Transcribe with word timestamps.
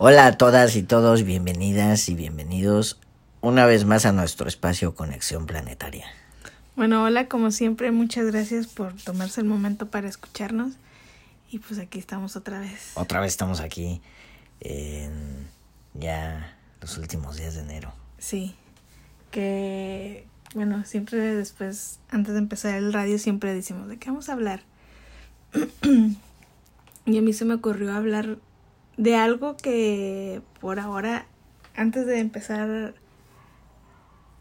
Hola 0.00 0.26
a 0.26 0.38
todas 0.38 0.76
y 0.76 0.84
todos, 0.84 1.24
bienvenidas 1.24 2.08
y 2.08 2.14
bienvenidos 2.14 3.00
una 3.40 3.66
vez 3.66 3.84
más 3.84 4.06
a 4.06 4.12
nuestro 4.12 4.46
espacio 4.46 4.94
Conexión 4.94 5.44
Planetaria. 5.44 6.06
Bueno, 6.76 7.02
hola, 7.02 7.26
como 7.26 7.50
siempre, 7.50 7.90
muchas 7.90 8.26
gracias 8.26 8.68
por 8.68 8.92
tomarse 8.92 9.40
el 9.40 9.48
momento 9.48 9.90
para 9.90 10.08
escucharnos. 10.08 10.74
Y 11.50 11.58
pues 11.58 11.80
aquí 11.80 11.98
estamos 11.98 12.36
otra 12.36 12.60
vez. 12.60 12.92
Otra 12.94 13.18
vez 13.18 13.32
estamos 13.32 13.58
aquí 13.58 14.00
en 14.60 15.48
ya 15.94 16.56
los 16.80 16.96
últimos 16.96 17.36
días 17.36 17.56
de 17.56 17.62
enero. 17.62 17.92
Sí, 18.18 18.54
que 19.32 20.28
bueno, 20.54 20.84
siempre 20.84 21.34
después, 21.34 21.98
antes 22.08 22.34
de 22.34 22.38
empezar 22.38 22.76
el 22.76 22.92
radio, 22.92 23.18
siempre 23.18 23.52
decimos, 23.52 23.88
¿de 23.88 23.98
qué 23.98 24.10
vamos 24.10 24.28
a 24.28 24.34
hablar? 24.34 24.62
y 27.04 27.18
a 27.18 27.20
mí 27.20 27.32
se 27.32 27.44
me 27.44 27.54
ocurrió 27.54 27.92
hablar 27.92 28.38
de 28.98 29.16
algo 29.16 29.56
que 29.56 30.42
por 30.60 30.78
ahora, 30.78 31.26
antes 31.74 32.04
de 32.04 32.18
empezar 32.18 32.94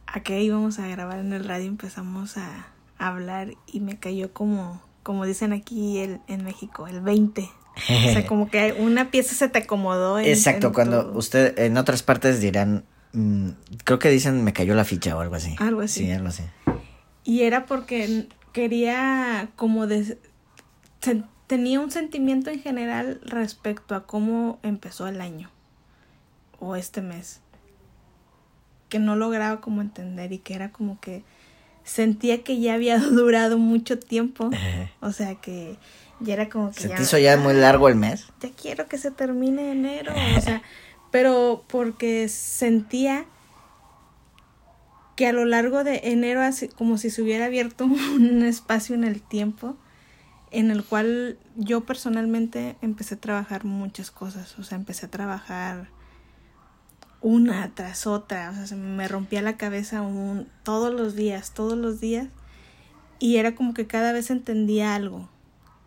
a 0.08 0.20
que 0.22 0.42
íbamos 0.42 0.80
a 0.80 0.88
grabar 0.88 1.20
en 1.20 1.32
el 1.32 1.46
radio, 1.46 1.68
empezamos 1.68 2.38
a 2.38 2.68
hablar 2.98 3.54
y 3.68 3.80
me 3.80 4.00
cayó 4.00 4.34
como, 4.34 4.82
como 5.04 5.26
dicen 5.26 5.54
aquí 5.54 6.00
el, 6.00 6.20
en 6.28 6.44
México, 6.44 6.88
el 6.88 7.02
20. 7.02 7.42
o 7.42 8.12
sea, 8.12 8.26
como 8.26 8.50
que 8.50 8.76
una 8.80 9.12
pieza 9.12 9.36
se 9.36 9.48
te 9.48 9.60
acomodó. 9.60 10.18
En, 10.20 10.26
Exacto, 10.26 10.74
cuando 10.74 11.12
usted, 11.14 11.58
en 11.60 11.78
otras 11.78 12.02
partes 12.02 12.42
dirán, 12.42 12.84
mm, 13.14 13.50
creo 13.84 14.00
que 14.00 14.10
dicen 14.10 14.44
me 14.44 14.54
cayó 14.54 14.74
la 14.74 14.84
ficha 14.84 15.16
o 15.16 15.20
algo 15.20 15.36
así. 15.36 15.56
Algo 15.60 15.82
así. 15.82 16.06
Sí, 16.06 16.12
algo 16.12 16.30
así. 16.30 16.44
Y 17.24 17.44
era 17.44 17.68
porque 17.68 18.28
quería 18.54 19.50
como 19.56 19.86
de, 19.86 20.18
tenía 21.48 21.80
un 21.80 21.92
sentimiento 21.92 22.50
en 22.50 22.62
general 22.62 23.20
respecto 23.24 23.96
a 23.96 24.06
cómo 24.06 24.60
empezó 24.64 25.08
el 25.08 25.22
año 25.22 25.50
o 26.60 26.76
este 26.76 27.02
mes 27.02 27.42
que 28.90 29.00
no 29.00 29.16
lograba 29.16 29.60
como 29.60 29.82
entender 29.82 30.32
y 30.32 30.38
que 30.38 30.54
era 30.54 30.72
como 30.72 31.00
que 31.00 31.24
sentía 31.84 32.44
que 32.44 32.60
ya 32.60 32.74
había 32.74 32.98
durado 33.00 33.58
mucho 33.58 33.98
tiempo. 33.98 34.50
O 35.02 35.12
sea 35.12 35.36
que 35.36 35.78
ya 36.20 36.34
era 36.34 36.50
como 36.50 36.72
que 36.72 36.82
se 36.82 36.90
te 36.90 37.02
hizo 37.02 37.18
ya 37.18 37.38
muy 37.38 37.54
largo 37.54 37.88
el 37.90 37.96
mes 37.96 38.26
ya 38.42 38.50
quiero 38.50 38.88
que 38.88 38.98
se 38.98 39.12
termine 39.12 39.72
enero 39.72 40.14
o 40.38 40.42
sea 40.42 40.62
pero 41.12 41.64
porque 41.68 42.28
sentía 42.28 43.26
que 45.16 45.28
a 45.28 45.34
lo 45.34 45.46
largo 45.46 45.84
de 45.84 46.02
enero 46.06 46.42
así 46.42 46.70
como 46.70 46.98
si 46.98 47.10
se 47.10 47.22
hubiera 47.22 47.46
abierto 47.46 47.86
un 48.16 48.44
espacio 48.44 48.96
en 48.96 49.04
el 49.04 49.22
tiempo 49.22 49.76
en 50.52 50.72
el 50.72 50.84
cual 50.84 51.38
yo 51.56 51.82
personalmente 51.82 52.78
empecé 52.82 53.16
a 53.16 53.20
trabajar 53.20 53.66
muchas 53.66 54.12
cosas, 54.12 54.58
o 54.60 54.64
sea, 54.64 54.78
empecé 54.78 55.08
a 55.08 55.10
trabajar 55.10 55.90
una 57.22 57.72
tras 57.74 58.08
otra, 58.08 58.52
o 58.52 58.54
sea, 58.54 58.68
se 58.68 58.76
me 58.76 59.08
rompía 59.08 59.42
la 59.42 59.58
cabeza 59.58 60.02
un, 60.02 60.48
todos 60.64 60.94
los 60.94 61.16
días, 61.16 61.52
todos 61.52 61.78
los 61.78 62.00
días, 62.00 62.28
y 63.20 63.38
era 63.38 63.56
como 63.56 63.74
que 63.74 63.88
cada 63.88 64.14
vez 64.14 64.30
entendía 64.30 64.96
algo, 64.96 65.30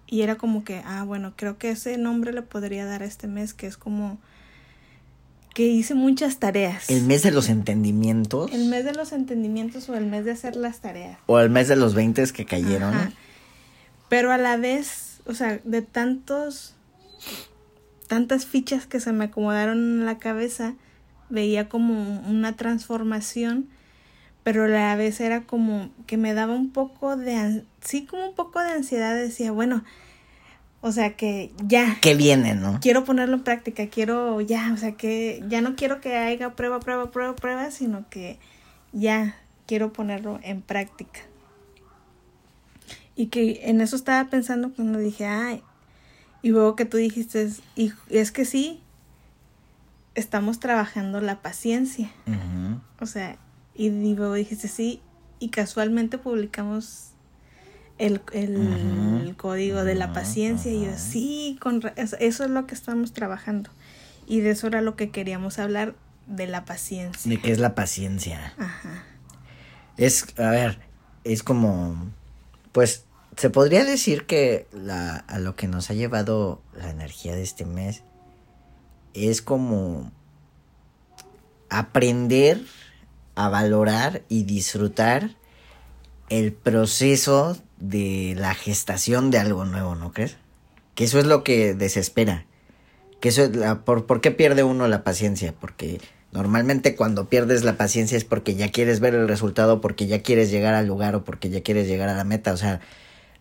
y 0.06 0.22
era 0.22 0.36
como 0.36 0.64
que, 0.64 0.82
ah, 0.84 1.04
bueno, 1.04 1.34
creo 1.36 1.56
que 1.56 1.70
ese 1.70 1.96
nombre 1.96 2.32
le 2.32 2.42
podría 2.42 2.84
dar 2.84 3.02
a 3.02 3.06
este 3.06 3.28
mes, 3.28 3.54
que 3.54 3.66
es 3.66 3.76
como 3.76 4.18
que 5.54 5.66
hice 5.66 5.94
muchas 5.94 6.38
tareas. 6.38 6.90
¿El 6.90 7.04
mes 7.04 7.22
de 7.22 7.30
los 7.30 7.48
entendimientos? 7.48 8.52
El 8.52 8.66
mes 8.66 8.84
de 8.84 8.92
los 8.92 9.12
entendimientos 9.12 9.88
o 9.88 9.96
el 9.96 10.06
mes 10.06 10.24
de 10.24 10.32
hacer 10.32 10.56
las 10.56 10.80
tareas. 10.80 11.18
O 11.26 11.40
el 11.40 11.50
mes 11.50 11.68
de 11.68 11.76
los 11.76 11.94
veintes 11.94 12.32
que 12.32 12.44
cayeron. 12.44 12.94
Pero 14.10 14.32
a 14.32 14.38
la 14.38 14.56
vez, 14.56 15.22
o 15.24 15.34
sea, 15.34 15.60
de 15.62 15.82
tantos, 15.82 16.74
tantas 18.08 18.44
fichas 18.44 18.86
que 18.86 18.98
se 18.98 19.12
me 19.12 19.26
acomodaron 19.26 19.78
en 19.78 20.04
la 20.04 20.18
cabeza, 20.18 20.74
veía 21.28 21.68
como 21.68 22.20
una 22.28 22.56
transformación, 22.56 23.68
pero 24.42 24.64
a 24.64 24.68
la 24.68 24.96
vez 24.96 25.20
era 25.20 25.42
como 25.42 25.90
que 26.08 26.16
me 26.16 26.34
daba 26.34 26.54
un 26.54 26.72
poco 26.72 27.16
de, 27.16 27.62
sí, 27.82 28.04
como 28.04 28.28
un 28.28 28.34
poco 28.34 28.60
de 28.60 28.72
ansiedad, 28.72 29.14
decía, 29.14 29.52
bueno, 29.52 29.84
o 30.80 30.90
sea 30.90 31.14
que 31.14 31.52
ya. 31.62 31.98
Que 32.00 32.16
viene, 32.16 32.56
¿no? 32.56 32.80
Quiero 32.80 33.04
ponerlo 33.04 33.36
en 33.36 33.44
práctica, 33.44 33.86
quiero 33.86 34.40
ya, 34.40 34.72
o 34.74 34.76
sea 34.76 34.96
que 34.96 35.44
ya 35.48 35.60
no 35.60 35.76
quiero 35.76 36.00
que 36.00 36.16
haya 36.16 36.56
prueba, 36.56 36.80
prueba, 36.80 37.12
prueba, 37.12 37.36
prueba, 37.36 37.70
sino 37.70 38.08
que 38.10 38.40
ya 38.92 39.36
quiero 39.68 39.92
ponerlo 39.92 40.40
en 40.42 40.62
práctica. 40.62 41.20
Y 43.20 43.26
que 43.26 43.60
en 43.64 43.82
eso 43.82 43.96
estaba 43.96 44.30
pensando 44.30 44.72
cuando 44.72 44.98
dije, 44.98 45.26
ay, 45.26 45.62
y 46.40 46.48
luego 46.48 46.74
que 46.74 46.86
tú 46.86 46.96
dijiste, 46.96 47.50
y 47.76 47.92
es 48.08 48.32
que 48.32 48.46
sí, 48.46 48.80
estamos 50.14 50.58
trabajando 50.58 51.20
la 51.20 51.42
paciencia. 51.42 52.10
O 52.98 53.04
sea, 53.04 53.36
y 53.74 53.90
luego 53.90 54.32
dijiste, 54.32 54.68
sí, 54.68 55.02
y 55.38 55.50
casualmente 55.50 56.16
publicamos 56.16 57.10
el, 57.98 58.22
el, 58.32 59.34
código 59.36 59.84
de 59.84 59.96
la 59.96 60.14
paciencia. 60.14 60.72
Y 60.72 60.86
yo, 60.86 60.92
sí, 60.96 61.58
con, 61.60 61.82
eso 61.96 62.16
es 62.18 62.50
lo 62.50 62.66
que 62.66 62.74
estamos 62.74 63.12
trabajando. 63.12 63.68
Y 64.26 64.40
de 64.40 64.52
eso 64.52 64.66
era 64.66 64.80
lo 64.80 64.96
que 64.96 65.10
queríamos 65.10 65.58
hablar, 65.58 65.94
de 66.26 66.46
la 66.46 66.64
paciencia. 66.64 67.28
¿De 67.28 67.38
qué 67.38 67.52
es 67.52 67.58
la 67.58 67.74
paciencia? 67.74 68.54
Ajá. 68.56 69.04
Es, 69.98 70.24
a 70.38 70.48
ver, 70.48 70.78
es 71.24 71.42
como, 71.42 72.10
pues, 72.72 73.04
se 73.36 73.50
podría 73.50 73.84
decir 73.84 74.26
que 74.26 74.66
la, 74.72 75.16
a 75.16 75.38
lo 75.38 75.56
que 75.56 75.68
nos 75.68 75.90
ha 75.90 75.94
llevado 75.94 76.60
la 76.76 76.90
energía 76.90 77.34
de 77.34 77.42
este 77.42 77.64
mes 77.64 78.02
es 79.14 79.42
como 79.42 80.12
aprender 81.68 82.60
a 83.34 83.48
valorar 83.48 84.22
y 84.28 84.42
disfrutar 84.42 85.36
el 86.28 86.52
proceso 86.52 87.56
de 87.78 88.34
la 88.36 88.54
gestación 88.54 89.30
de 89.30 89.38
algo 89.38 89.64
nuevo, 89.64 89.94
¿no 89.94 90.12
crees? 90.12 90.36
Que 90.94 91.04
eso 91.04 91.18
es 91.18 91.26
lo 91.26 91.42
que 91.42 91.74
desespera. 91.74 92.46
Que 93.20 93.30
eso 93.30 93.44
es 93.44 93.56
la, 93.56 93.84
por, 93.84 94.06
¿Por 94.06 94.20
qué 94.20 94.30
pierde 94.30 94.62
uno 94.62 94.86
la 94.88 95.02
paciencia? 95.02 95.54
Porque 95.58 96.00
normalmente 96.32 96.94
cuando 96.94 97.28
pierdes 97.28 97.64
la 97.64 97.76
paciencia 97.76 98.16
es 98.16 98.24
porque 98.24 98.54
ya 98.54 98.70
quieres 98.70 99.00
ver 99.00 99.14
el 99.14 99.28
resultado, 99.28 99.80
porque 99.80 100.06
ya 100.06 100.22
quieres 100.22 100.50
llegar 100.50 100.74
al 100.74 100.86
lugar 100.86 101.16
o 101.16 101.24
porque 101.24 101.50
ya 101.50 101.62
quieres 101.62 101.88
llegar 101.88 102.08
a 102.08 102.14
la 102.14 102.24
meta. 102.24 102.52
O 102.52 102.56
sea, 102.56 102.80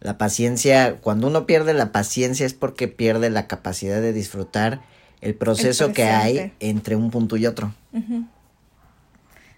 la 0.02 0.18
paciencia, 0.18 0.98
cuando 1.02 1.28
uno 1.28 1.46
pierde 1.46 1.74
la 1.74 1.92
paciencia 1.92 2.46
es 2.46 2.54
porque 2.54 2.88
pierde 2.88 3.30
la 3.30 3.48
capacidad 3.48 4.02
de 4.02 4.14
disfrutar 4.14 4.82
el 5.22 5.36
proceso 5.36 5.92
que 5.92 6.04
hay 6.04 6.54
entre 6.60 6.96
un 6.96 7.12
punto 7.12 7.36
y 7.36 7.46
otro. 7.46 7.74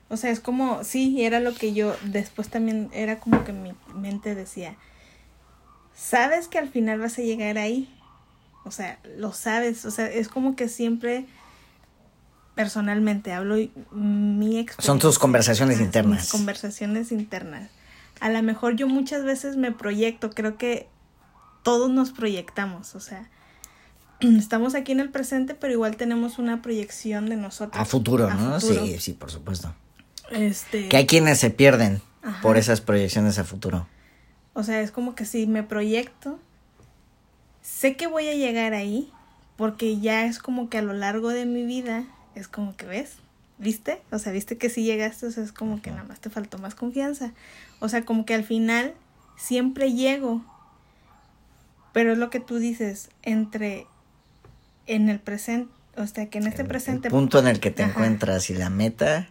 O 0.09 0.17
sea, 0.17 0.31
es 0.31 0.39
como, 0.39 0.83
sí, 0.83 1.23
era 1.23 1.39
lo 1.39 1.53
que 1.53 1.73
yo 1.73 1.95
después 2.05 2.49
también 2.49 2.89
era 2.91 3.19
como 3.19 3.43
que 3.43 3.53
mi 3.53 3.73
mente 3.93 4.33
decía, 4.33 4.75
sabes 5.95 6.47
que 6.47 6.57
al 6.57 6.69
final 6.69 6.99
vas 6.99 7.17
a 7.19 7.21
llegar 7.21 7.57
ahí. 7.57 7.87
O 8.65 8.71
sea, 8.71 8.99
lo 9.17 9.33
sabes, 9.33 9.85
o 9.85 9.91
sea, 9.91 10.07
es 10.07 10.27
como 10.27 10.55
que 10.55 10.67
siempre 10.67 11.25
personalmente 12.55 13.31
hablo 13.31 13.55
mi 13.91 14.59
experiencia. 14.59 14.83
Son 14.83 14.99
tus 14.99 15.17
conversaciones 15.17 15.79
internas. 15.79 16.21
Mis 16.21 16.31
conversaciones 16.31 17.11
internas 17.11 17.69
a 18.21 18.29
lo 18.29 18.41
mejor 18.43 18.75
yo 18.75 18.87
muchas 18.87 19.23
veces 19.23 19.57
me 19.57 19.71
proyecto, 19.71 20.29
creo 20.29 20.55
que 20.55 20.87
todos 21.63 21.89
nos 21.89 22.11
proyectamos, 22.11 22.95
o 22.95 22.99
sea, 22.99 23.29
estamos 24.19 24.75
aquí 24.75 24.91
en 24.91 24.99
el 24.99 25.09
presente, 25.09 25.55
pero 25.55 25.73
igual 25.73 25.97
tenemos 25.97 26.37
una 26.37 26.61
proyección 26.61 27.27
de 27.27 27.35
nosotros. 27.35 27.81
A 27.81 27.83
futuro, 27.83 28.31
¿no? 28.33 28.59
Sí, 28.61 28.99
sí, 28.99 29.13
por 29.13 29.31
supuesto. 29.31 29.73
Este... 30.29 30.87
Que 30.87 30.97
hay 30.97 31.07
quienes 31.07 31.39
se 31.39 31.49
pierden 31.49 32.01
por 32.43 32.57
esas 32.57 32.79
proyecciones 32.79 33.39
a 33.39 33.43
futuro. 33.43 33.87
O 34.53 34.63
sea, 34.63 34.81
es 34.81 34.91
como 34.91 35.15
que 35.15 35.25
si 35.25 35.47
me 35.47 35.63
proyecto, 35.63 36.39
sé 37.63 37.95
que 37.95 38.05
voy 38.05 38.27
a 38.27 38.35
llegar 38.35 38.75
ahí, 38.75 39.11
porque 39.57 39.99
ya 39.99 40.25
es 40.25 40.37
como 40.37 40.69
que 40.69 40.77
a 40.77 40.83
lo 40.83 40.93
largo 40.93 41.29
de 41.29 41.47
mi 41.47 41.65
vida, 41.65 42.05
es 42.35 42.47
como 42.47 42.75
que 42.75 42.85
ves, 42.85 43.15
¿viste? 43.61 44.01
O 44.11 44.19
sea, 44.19 44.33
viste 44.33 44.57
que 44.57 44.69
si 44.69 44.83
llegaste, 44.83 45.27
o 45.27 45.31
sea, 45.31 45.43
es 45.43 45.51
como 45.51 45.81
que 45.81 45.91
nada 45.91 46.03
más 46.03 46.19
te 46.19 46.29
faltó 46.29 46.57
más 46.57 46.75
confianza. 46.75 47.31
O 47.79 47.87
sea, 47.87 48.03
como 48.03 48.25
que 48.25 48.33
al 48.33 48.43
final 48.43 48.93
siempre 49.37 49.93
llego. 49.93 50.43
Pero 51.93 52.13
es 52.13 52.17
lo 52.17 52.29
que 52.29 52.39
tú 52.39 52.57
dices, 52.57 53.09
entre 53.21 53.85
en 54.87 55.09
el 55.09 55.19
presente, 55.19 55.71
o 55.95 56.07
sea, 56.07 56.27
que 56.27 56.39
en 56.39 56.47
este 56.47 56.65
presente... 56.65 57.09
El 57.09 57.11
punto 57.11 57.39
en 57.39 57.47
el 57.47 57.59
que 57.59 57.69
te 57.69 57.83
encuentras 57.83 58.49
y 58.49 58.55
la 58.55 58.69
meta, 58.69 59.29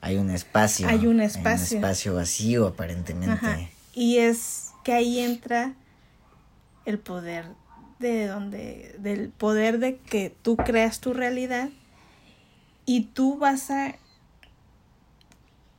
hay 0.00 0.16
un 0.16 0.30
espacio. 0.30 0.88
Hay 0.88 1.06
un 1.06 1.20
espacio. 1.20 1.50
Hay 1.50 1.58
un 1.58 1.84
espacio 1.84 2.14
vacío 2.14 2.66
aparentemente. 2.66 3.70
Y 3.94 4.18
es 4.18 4.70
que 4.84 4.92
ahí 4.92 5.20
entra 5.20 5.74
el 6.84 6.98
poder 6.98 7.46
de 8.00 8.26
donde, 8.26 8.96
del 8.98 9.28
poder 9.28 9.78
de 9.78 9.98
que 9.98 10.34
tú 10.42 10.56
creas 10.56 11.00
tu 11.00 11.12
realidad 11.12 11.68
y 12.86 13.02
tú 13.02 13.38
vas 13.38 13.70
a, 13.70 13.94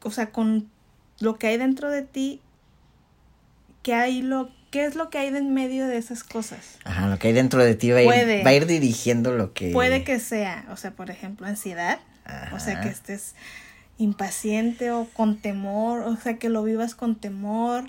o 0.03 0.11
sea, 0.11 0.31
con 0.31 0.69
lo 1.19 1.37
que 1.37 1.47
hay 1.47 1.57
dentro 1.57 1.89
de 1.89 2.01
ti, 2.01 2.41
que 3.81 3.93
hay 3.93 4.21
lo 4.21 4.49
¿qué 4.71 4.85
es 4.85 4.95
lo 4.95 5.09
que 5.11 5.19
hay 5.19 5.29
de 5.29 5.37
en 5.39 5.53
medio 5.53 5.85
de 5.87 5.97
esas 5.97 6.23
cosas? 6.23 6.79
Ajá, 6.83 7.07
lo 7.07 7.19
que 7.19 7.27
hay 7.27 7.33
dentro 7.33 7.63
de 7.63 7.75
ti 7.75 7.91
va 7.91 7.99
a, 7.99 8.03
ir, 8.03 8.45
va 8.45 8.49
a 8.49 8.53
ir 8.53 8.65
dirigiendo 8.65 9.31
lo 9.31 9.53
que... 9.53 9.71
Puede 9.71 10.03
que 10.03 10.19
sea, 10.19 10.65
o 10.71 10.77
sea, 10.77 10.91
por 10.91 11.11
ejemplo, 11.11 11.45
ansiedad, 11.45 11.99
o 12.51 12.59
sea, 12.59 12.81
que 12.81 12.89
estés 12.89 13.35
impaciente 13.99 14.89
o 14.91 15.05
con 15.13 15.37
temor, 15.37 16.01
o 16.01 16.15
sea, 16.17 16.37
que 16.39 16.49
lo 16.49 16.63
vivas 16.63 16.95
con 16.95 17.15
temor, 17.15 17.85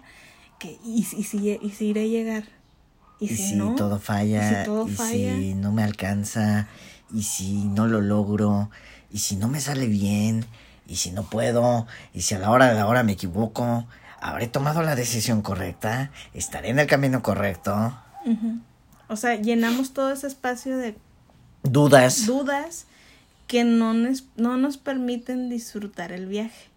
que 0.59 0.79
y, 0.85 1.05
si- 1.05 1.17
y 1.21 1.25
si, 1.25 1.51
y 1.61 1.71
si 1.71 1.87
iré 1.87 2.03
a 2.03 2.07
llegar. 2.07 2.45
Y, 3.19 3.25
Y 3.25 3.29
si, 3.29 3.43
si 3.45 3.57
no, 3.57 3.75
todo 3.75 3.99
falla, 3.99 4.53
y 4.53 4.59
si 4.59 4.65
todo 4.65 4.87
falla. 4.87 5.09
si 5.09 5.55
no 5.55 5.73
me 5.73 5.83
alcanza, 5.83 6.69
y 7.15 7.23
si 7.23 7.65
no 7.69 7.87
lo 7.87 8.03
logro, 8.03 8.71
y 9.15 9.19
si 9.21 9.37
no 9.37 9.47
me 9.47 9.61
sale 9.61 9.87
bien, 9.87 10.45
y 10.89 10.97
si 10.97 11.13
no 11.13 11.23
puedo, 11.23 11.87
y 12.13 12.23
si 12.23 12.35
a 12.35 12.41
la 12.41 12.51
hora 12.51 12.67
de 12.67 12.75
la 12.75 12.89
hora 12.89 13.05
me 13.05 13.13
equivoco, 13.13 13.87
habré 14.21 14.49
tomado 14.49 14.83
la 14.83 14.97
decisión 14.97 15.41
correcta, 15.41 16.11
estaré 16.35 16.71
en 16.71 16.81
el 16.81 16.89
camino 16.89 17.23
correcto. 17.23 17.97
O 19.07 19.15
sea, 19.15 19.37
llenamos 19.37 19.93
todo 19.93 20.11
ese 20.11 20.27
espacio 20.27 20.77
de 20.77 20.97
Dudas. 21.63 22.27
dudas 22.27 22.87
que 23.47 23.63
no 23.63 23.95
nos, 23.95 24.25
no 24.35 24.57
nos 24.57 24.79
permiten 24.79 25.49
disfrutar 25.49 26.11
el 26.11 26.27
viaje. 26.27 26.71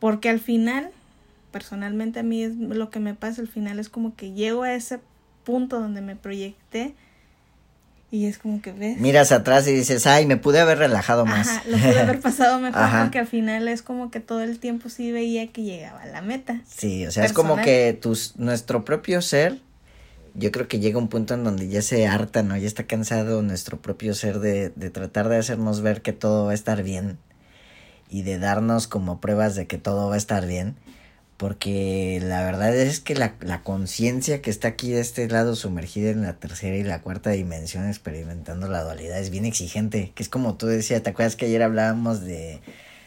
Porque 0.00 0.28
al 0.28 0.40
final, 0.40 0.90
personalmente 1.52 2.18
a 2.18 2.24
mí 2.24 2.42
es 2.42 2.56
lo 2.56 2.90
que 2.90 2.98
me 2.98 3.14
pasa, 3.14 3.42
al 3.42 3.48
final 3.48 3.78
es 3.78 3.88
como 3.88 4.16
que 4.16 4.32
llego 4.32 4.64
a 4.64 4.74
ese 4.74 4.98
punto 5.44 5.78
donde 5.78 6.00
me 6.00 6.16
proyecté 6.16 6.96
y 8.10 8.26
es 8.26 8.38
como 8.38 8.60
que 8.60 8.72
ves. 8.72 8.98
Miras 8.98 9.30
atrás 9.30 9.66
y 9.68 9.72
dices, 9.72 10.06
ay, 10.06 10.26
me 10.26 10.36
pude 10.36 10.60
haber 10.60 10.78
relajado 10.78 11.24
más. 11.26 11.48
Ajá, 11.48 11.62
lo 11.68 11.78
pude 11.78 12.00
haber 12.00 12.20
pasado 12.20 12.58
mejor 12.60 12.82
Ajá. 12.82 13.02
porque 13.02 13.18
al 13.20 13.26
final 13.26 13.68
es 13.68 13.82
como 13.82 14.10
que 14.10 14.20
todo 14.20 14.42
el 14.42 14.58
tiempo 14.58 14.88
sí 14.88 15.12
veía 15.12 15.46
que 15.48 15.62
llegaba 15.62 16.02
a 16.02 16.06
la 16.06 16.20
meta. 16.20 16.60
Sí, 16.66 17.06
o 17.06 17.12
sea, 17.12 17.24
es 17.24 17.32
como 17.32 17.56
que 17.56 17.96
tus, 18.00 18.36
nuestro 18.36 18.84
propio 18.84 19.22
ser, 19.22 19.58
yo 20.34 20.50
creo 20.50 20.66
que 20.66 20.80
llega 20.80 20.98
un 20.98 21.08
punto 21.08 21.34
en 21.34 21.44
donde 21.44 21.68
ya 21.68 21.82
se 21.82 22.06
harta, 22.06 22.42
¿no? 22.42 22.56
Ya 22.56 22.66
está 22.66 22.84
cansado 22.84 23.42
nuestro 23.42 23.80
propio 23.80 24.14
ser 24.14 24.40
de, 24.40 24.70
de 24.70 24.90
tratar 24.90 25.28
de 25.28 25.38
hacernos 25.38 25.80
ver 25.80 26.02
que 26.02 26.12
todo 26.12 26.46
va 26.46 26.52
a 26.52 26.54
estar 26.54 26.82
bien 26.82 27.18
y 28.08 28.22
de 28.22 28.38
darnos 28.38 28.88
como 28.88 29.20
pruebas 29.20 29.54
de 29.54 29.66
que 29.66 29.78
todo 29.78 30.08
va 30.08 30.14
a 30.14 30.18
estar 30.18 30.46
bien. 30.46 30.74
Porque 31.40 32.20
la 32.22 32.44
verdad 32.44 32.76
es 32.76 33.00
que 33.00 33.14
la, 33.14 33.32
la 33.40 33.62
conciencia 33.62 34.42
que 34.42 34.50
está 34.50 34.68
aquí 34.68 34.90
de 34.90 35.00
este 35.00 35.26
lado 35.26 35.56
sumergida 35.56 36.10
en 36.10 36.20
la 36.20 36.34
tercera 36.34 36.76
y 36.76 36.82
la 36.82 37.00
cuarta 37.00 37.30
dimensión 37.30 37.88
experimentando 37.88 38.68
la 38.68 38.82
dualidad 38.82 39.18
es 39.18 39.30
bien 39.30 39.46
exigente. 39.46 40.12
Que 40.14 40.22
es 40.22 40.28
como 40.28 40.56
tú 40.56 40.66
decías, 40.66 41.02
¿te 41.02 41.08
acuerdas 41.08 41.36
que 41.36 41.46
ayer 41.46 41.62
hablábamos 41.62 42.20
de, 42.20 42.60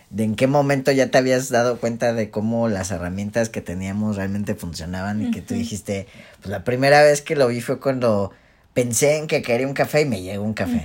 de 0.09 0.23
en 0.23 0.33
qué 0.33 0.47
momento 0.47 0.91
ya 0.91 1.11
te 1.11 1.19
habías 1.19 1.49
dado 1.49 1.77
cuenta 1.77 2.11
de 2.13 2.31
cómo 2.31 2.69
las 2.69 2.89
herramientas 2.89 3.49
que 3.49 3.61
teníamos 3.61 4.15
realmente 4.15 4.55
funcionaban 4.55 5.21
y 5.21 5.29
que 5.29 5.43
tú 5.43 5.53
dijiste, 5.53 6.07
pues 6.41 6.49
la 6.49 6.63
primera 6.63 7.03
vez 7.03 7.21
que 7.21 7.35
lo 7.35 7.47
vi 7.49 7.61
fue 7.61 7.79
cuando 7.79 8.31
pensé 8.73 9.17
en 9.17 9.27
que 9.27 9.43
quería 9.43 9.67
un 9.67 9.75
café 9.75 10.01
y 10.01 10.05
me 10.05 10.23
llegó 10.23 10.43
un 10.43 10.55
café. 10.55 10.83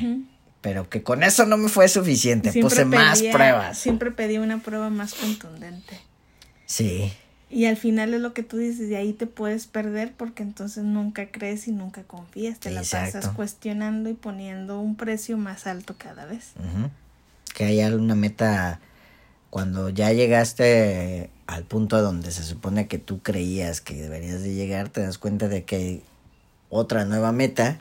Pero 0.60 0.90
que 0.90 1.02
con 1.02 1.22
eso 1.22 1.46
no 1.46 1.56
me 1.56 1.70
fue 1.70 1.88
suficiente, 1.88 2.52
Siempre 2.52 2.68
puse 2.68 2.84
más 2.84 3.22
pruebas. 3.22 3.78
Siempre 3.78 4.10
pedí 4.10 4.36
una 4.36 4.58
prueba 4.58 4.90
más 4.90 5.14
contundente. 5.14 5.98
Sí, 6.66 7.10
Y 7.50 7.64
al 7.64 7.76
final 7.76 8.12
es 8.12 8.20
lo 8.20 8.34
que 8.34 8.42
tú 8.42 8.58
dices, 8.58 8.88
de 8.88 8.96
ahí 8.96 9.12
te 9.14 9.26
puedes 9.26 9.66
perder 9.66 10.12
porque 10.12 10.42
entonces 10.42 10.84
nunca 10.84 11.30
crees 11.30 11.66
y 11.66 11.72
nunca 11.72 12.02
confías, 12.02 12.58
te 12.60 12.70
la 12.70 12.82
pasas 12.82 13.28
cuestionando 13.28 14.10
y 14.10 14.14
poniendo 14.14 14.80
un 14.80 14.96
precio 14.96 15.38
más 15.38 15.66
alto 15.66 15.94
cada 15.96 16.26
vez. 16.26 16.52
que 17.54 17.64
haya 17.64 17.94
una 17.94 18.14
meta 18.14 18.80
cuando 19.50 19.88
ya 19.88 20.12
llegaste 20.12 21.30
al 21.46 21.64
punto 21.64 22.02
donde 22.02 22.30
se 22.32 22.42
supone 22.44 22.86
que 22.86 22.98
tú 22.98 23.20
creías 23.20 23.80
que 23.80 23.94
deberías 23.94 24.42
de 24.42 24.54
llegar, 24.54 24.90
te 24.90 25.00
das 25.00 25.16
cuenta 25.16 25.48
de 25.48 25.64
que 25.64 25.76
hay 25.76 26.02
otra 26.68 27.06
nueva 27.06 27.32
meta 27.32 27.80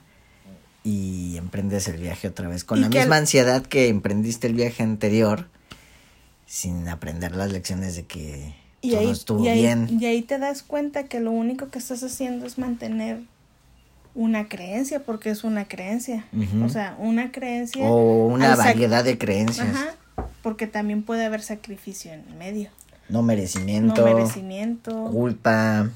y 0.85 1.35
emprendes 1.35 1.89
el 1.89 1.97
viaje 1.97 2.29
otra 2.29 2.47
vez 2.47 2.63
con 2.63 2.77
Y 2.77 2.81
la 2.83 2.89
misma 2.89 3.17
ansiedad 3.17 3.65
que 3.65 3.89
emprendiste 3.89 4.47
el 4.47 4.53
viaje 4.53 4.83
anterior 4.83 5.49
sin 6.45 6.87
aprender 6.87 7.35
las 7.35 7.51
lecciones 7.51 7.97
de 7.97 8.05
que 8.05 8.55
Y 8.81 8.91
todo 8.91 8.99
ahí, 8.99 9.09
estuvo 9.09 9.43
y, 9.43 9.47
ahí, 9.47 9.61
bien. 9.61 9.87
y 9.99 10.05
ahí 10.05 10.21
te 10.21 10.37
das 10.37 10.63
cuenta 10.63 11.05
que 11.05 11.19
lo 11.19 11.31
único 11.31 11.69
que 11.69 11.79
estás 11.79 12.03
haciendo 12.03 12.45
es 12.45 12.57
mantener 12.57 13.21
una 14.13 14.47
creencia, 14.49 14.99
porque 15.03 15.29
es 15.29 15.43
una 15.43 15.67
creencia. 15.67 16.25
O 16.63 16.69
sea, 16.69 16.95
una 16.99 17.31
creencia. 17.31 17.85
O 17.89 18.27
una 18.27 18.55
variedad 18.55 19.03
de 19.03 19.17
creencias. 19.17 19.67
Ajá, 19.67 19.95
porque 20.41 20.67
también 20.67 21.03
puede 21.03 21.25
haber 21.25 21.41
sacrificio 21.41 22.11
en 22.13 22.37
medio. 22.37 22.69
No 23.09 23.19
No 23.19 23.23
merecimiento, 23.23 24.03
merecimiento. 24.03 25.09
culpa. 25.11 25.89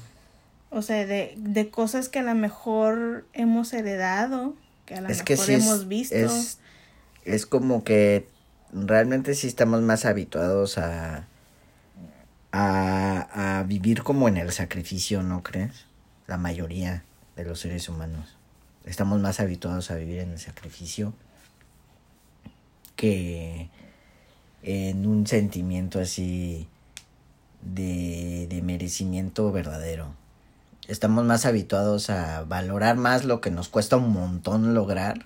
O 0.70 0.82
sea, 0.82 1.04
de, 1.04 1.34
de 1.36 1.68
cosas 1.68 2.08
que 2.08 2.20
a 2.20 2.22
lo 2.22 2.34
mejor 2.34 3.26
hemos 3.34 3.72
heredado, 3.72 4.54
que 4.86 4.94
a 4.94 5.00
lo 5.02 5.08
mejor 5.08 5.24
que 5.24 5.36
sí 5.36 5.52
es, 5.52 5.64
hemos 5.64 5.86
visto. 5.88 6.14
es, 6.14 6.58
es 7.24 7.44
como 7.44 7.84
que 7.84 8.26
realmente 8.72 9.34
sí 9.34 9.48
estamos 9.48 9.82
más 9.82 10.06
habituados 10.06 10.78
a, 10.78 11.26
a, 12.52 13.58
a 13.58 13.62
vivir 13.64 14.02
como 14.02 14.28
en 14.28 14.36
el 14.36 14.52
sacrificio, 14.52 15.22
¿no 15.22 15.42
crees? 15.42 15.86
La 16.26 16.36
mayoría 16.36 17.04
de 17.36 17.44
los 17.44 17.60
seres 17.60 17.88
humanos. 17.88 18.36
Estamos 18.84 19.20
más 19.20 19.40
habituados 19.40 19.90
a 19.90 19.96
vivir 19.96 20.20
en 20.20 20.32
el 20.32 20.38
sacrificio 20.38 21.14
que 22.96 23.70
en 24.62 25.06
un 25.06 25.26
sentimiento 25.26 26.00
así 26.00 26.68
de, 27.62 28.46
de 28.48 28.62
merecimiento 28.62 29.50
verdadero. 29.52 30.14
Estamos 30.88 31.24
más 31.24 31.46
habituados 31.46 32.10
a 32.10 32.44
valorar 32.44 32.96
más 32.96 33.24
lo 33.24 33.40
que 33.40 33.50
nos 33.50 33.68
cuesta 33.68 33.96
un 33.96 34.12
montón 34.12 34.74
lograr 34.74 35.24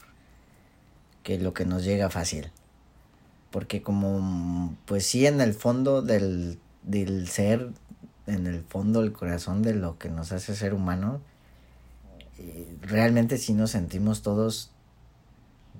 que 1.23 1.39
lo 1.39 1.55
que 1.55 1.65
nos 1.65 1.85
llega 1.85 2.11
fácil. 2.11 2.51
Porque 3.51 3.83
como, 3.83 4.77
pues 4.85 5.07
sí, 5.07 5.27
en 5.27 5.41
el 5.41 5.55
fondo 5.55 6.03
del, 6.03 6.59
del 6.87 7.29
ser, 7.29 7.71
en 8.27 8.47
el 8.47 8.63
fondo 8.63 9.03
del 9.03 9.13
corazón 9.13 9.63
de 9.63 9.75
lo 9.75 9.99
que 9.99 10.09
nos 10.09 10.33
hace 10.33 10.57
ser 10.57 10.73
humano, 10.73 11.21
eh, 12.39 12.77
realmente 12.81 13.37
sí 13.39 13.53
nos 13.53 13.73
sentimos 13.73 14.23
todos 14.23 14.71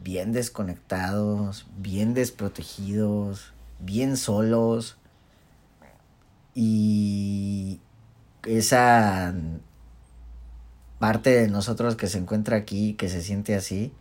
bien 0.03 0.33
desconectados, 0.33 1.67
bien 1.79 2.13
desprotegidos, 2.13 3.53
bien 3.79 4.17
solos. 4.17 4.97
Y 6.55 7.81
esa 8.45 9.35
parte 10.99 11.31
de 11.31 11.49
nosotros 11.49 11.97
que 11.97 12.07
se 12.07 12.19
encuentra 12.19 12.57
aquí, 12.57 12.95
que 12.95 13.09
se 13.09 13.23
siente 13.23 13.55
así, 13.55 13.93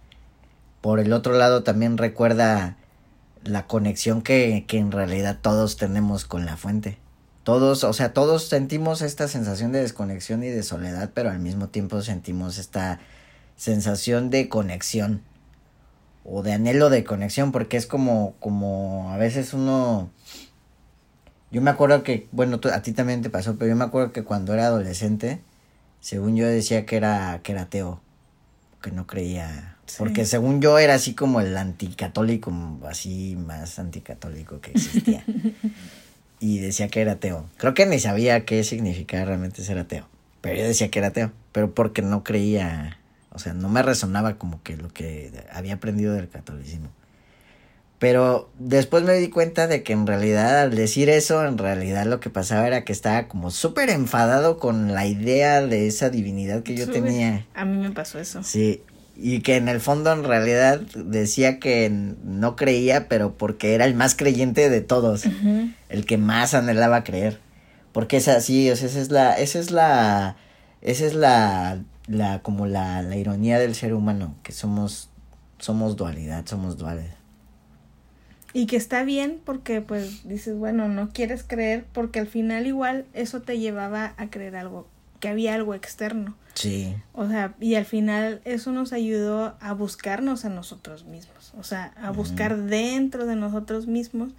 por 0.81 0.99
el 0.99 1.13
otro 1.13 1.33
lado 1.33 1.63
también 1.63 1.97
recuerda 1.97 2.77
la 3.45 3.67
conexión 3.67 4.21
que, 4.21 4.65
que 4.67 4.77
en 4.77 4.91
realidad 4.91 5.39
todos 5.41 5.77
tenemos 5.77 6.25
con 6.25 6.45
la 6.45 6.57
fuente. 6.57 6.97
Todos, 7.43 7.83
o 7.83 7.93
sea, 7.93 8.11
todos 8.11 8.47
sentimos 8.49 9.01
esta 9.01 9.27
sensación 9.27 9.71
de 9.71 9.81
desconexión 9.81 10.43
y 10.43 10.49
de 10.49 10.63
soledad, 10.63 11.11
pero 11.13 11.29
al 11.29 11.39
mismo 11.39 11.69
tiempo 11.69 12.01
sentimos 12.01 12.57
esta 12.57 12.99
sensación 13.55 14.29
de 14.29 14.49
conexión 14.49 15.21
o 16.23 16.41
de 16.41 16.53
anhelo 16.53 16.89
de 16.89 17.03
conexión, 17.03 17.51
porque 17.51 17.77
es 17.77 17.85
como, 17.85 18.33
como 18.39 19.11
a 19.11 19.17
veces 19.17 19.53
uno, 19.53 20.09
yo 21.51 21.61
me 21.61 21.69
acuerdo 21.69 22.01
que, 22.01 22.27
bueno, 22.31 22.59
a 22.73 22.81
ti 22.81 22.93
también 22.93 23.21
te 23.21 23.29
pasó, 23.29 23.57
pero 23.57 23.69
yo 23.69 23.75
me 23.75 23.85
acuerdo 23.85 24.11
que 24.11 24.23
cuando 24.23 24.53
era 24.53 24.65
adolescente, 24.65 25.41
según 25.99 26.35
yo 26.35 26.47
decía 26.47 26.85
que 26.87 26.97
era, 26.97 27.41
que 27.43 27.51
era 27.51 27.63
ateo, 27.63 28.01
que 28.81 28.91
no 28.91 29.05
creía, 29.05 29.74
Sí. 29.85 29.95
porque 29.99 30.25
según 30.25 30.61
yo 30.61 30.79
era 30.79 30.95
así 30.95 31.13
como 31.13 31.41
el 31.41 31.55
anticatólico, 31.55 32.51
así 32.87 33.35
más 33.35 33.77
anticatólico 33.77 34.59
que 34.59 34.71
existía. 34.71 35.23
y 36.39 36.59
decía 36.59 36.87
que 36.87 37.01
era 37.01 37.13
ateo. 37.13 37.49
Creo 37.57 37.73
que 37.73 37.85
ni 37.85 37.99
sabía 37.99 38.45
qué 38.45 38.63
significaba 38.63 39.25
realmente 39.25 39.63
ser 39.63 39.77
ateo. 39.77 40.07
Pero 40.41 40.57
yo 40.57 40.63
decía 40.63 40.89
que 40.89 40.99
era 40.99 41.09
ateo. 41.09 41.31
Pero 41.51 41.73
porque 41.73 42.01
no 42.01 42.23
creía. 42.23 42.99
O 43.31 43.39
sea, 43.39 43.53
no 43.53 43.69
me 43.69 43.81
resonaba 43.81 44.37
como 44.37 44.61
que 44.63 44.77
lo 44.77 44.89
que 44.89 45.31
había 45.51 45.75
aprendido 45.75 46.13
del 46.13 46.29
catolicismo. 46.29 46.89
Pero 47.97 48.49
después 48.59 49.03
me 49.03 49.13
di 49.13 49.29
cuenta 49.29 49.67
de 49.67 49.81
que 49.81 49.93
en 49.93 50.05
realidad 50.05 50.61
al 50.61 50.75
decir 50.75 51.09
eso, 51.09 51.45
en 51.45 51.57
realidad 51.57 52.05
lo 52.05 52.19
que 52.19 52.29
pasaba 52.29 52.67
era 52.67 52.83
que 52.83 52.91
estaba 52.91 53.27
como 53.27 53.51
súper 53.51 53.89
enfadado 53.89 54.59
con 54.59 54.93
la 54.93 55.07
idea 55.07 55.61
de 55.65 55.87
esa 55.87 56.09
divinidad 56.09 56.61
que 56.61 56.75
yo 56.75 56.89
tenía. 56.89 57.45
A 57.55 57.65
mí 57.65 57.77
me 57.77 57.91
pasó 57.91 58.19
eso. 58.19 58.43
Sí, 58.43 58.83
y 59.17 59.39
que 59.39 59.55
en 59.55 59.69
el 59.69 59.79
fondo 59.79 60.11
en 60.11 60.23
realidad 60.23 60.81
decía 60.95 61.59
que 61.59 61.89
no 61.89 62.55
creía, 62.55 63.07
pero 63.07 63.37
porque 63.37 63.73
era 63.73 63.85
el 63.85 63.95
más 63.95 64.15
creyente 64.15 64.69
de 64.69 64.81
todos, 64.81 65.25
el 65.89 66.05
que 66.05 66.17
más 66.17 66.53
anhelaba 66.53 67.03
creer. 67.03 67.39
Porque 67.93 68.17
es 68.17 68.27
así, 68.27 68.69
o 68.69 68.75
sea, 68.75 68.87
esa 68.87 68.99
es 68.99 69.11
la, 69.11 69.33
esa 69.33 69.59
es 69.59 69.71
la, 69.71 70.35
esa 70.81 71.05
es 71.05 71.13
la, 71.13 71.81
la, 72.07 72.39
como 72.41 72.67
la, 72.67 73.01
la 73.01 73.15
ironía 73.15 73.57
del 73.57 73.73
ser 73.73 73.93
humano, 73.93 74.35
que 74.43 74.51
somos, 74.51 75.09
somos 75.59 75.95
dualidad, 75.95 76.45
somos 76.45 76.77
duales. 76.77 77.11
Y 78.51 78.67
que 78.67 78.75
está 78.75 79.03
bien 79.03 79.39
porque 79.45 79.81
pues 79.81 80.27
dices, 80.27 80.57
bueno, 80.57 80.89
no 80.89 81.09
quieres 81.09 81.43
creer 81.43 81.85
porque 81.93 82.19
al 82.19 82.27
final 82.27 82.67
igual 82.67 83.05
eso 83.13 83.41
te 83.41 83.59
llevaba 83.59 84.13
a 84.17 84.29
creer 84.29 84.55
algo 84.55 84.87
que 85.25 85.31
había 85.31 85.55
algo 85.55 85.73
externo. 85.73 86.35
Sí. 86.53 86.95
O 87.13 87.27
sea, 87.27 87.55
y 87.59 87.73
al 87.73 87.85
final 87.85 88.41
eso 88.45 88.71
nos 88.71 88.93
ayudó 88.93 89.57
a 89.59 89.73
buscarnos 89.73 90.45
a 90.45 90.49
nosotros 90.49 91.05
mismos, 91.05 91.51
o 91.57 91.63
sea, 91.63 91.93
a 91.99 92.11
buscar 92.11 92.55
dentro 92.57 93.25
de 93.25 93.35
nosotros 93.35 93.87
mismos. 93.87 94.33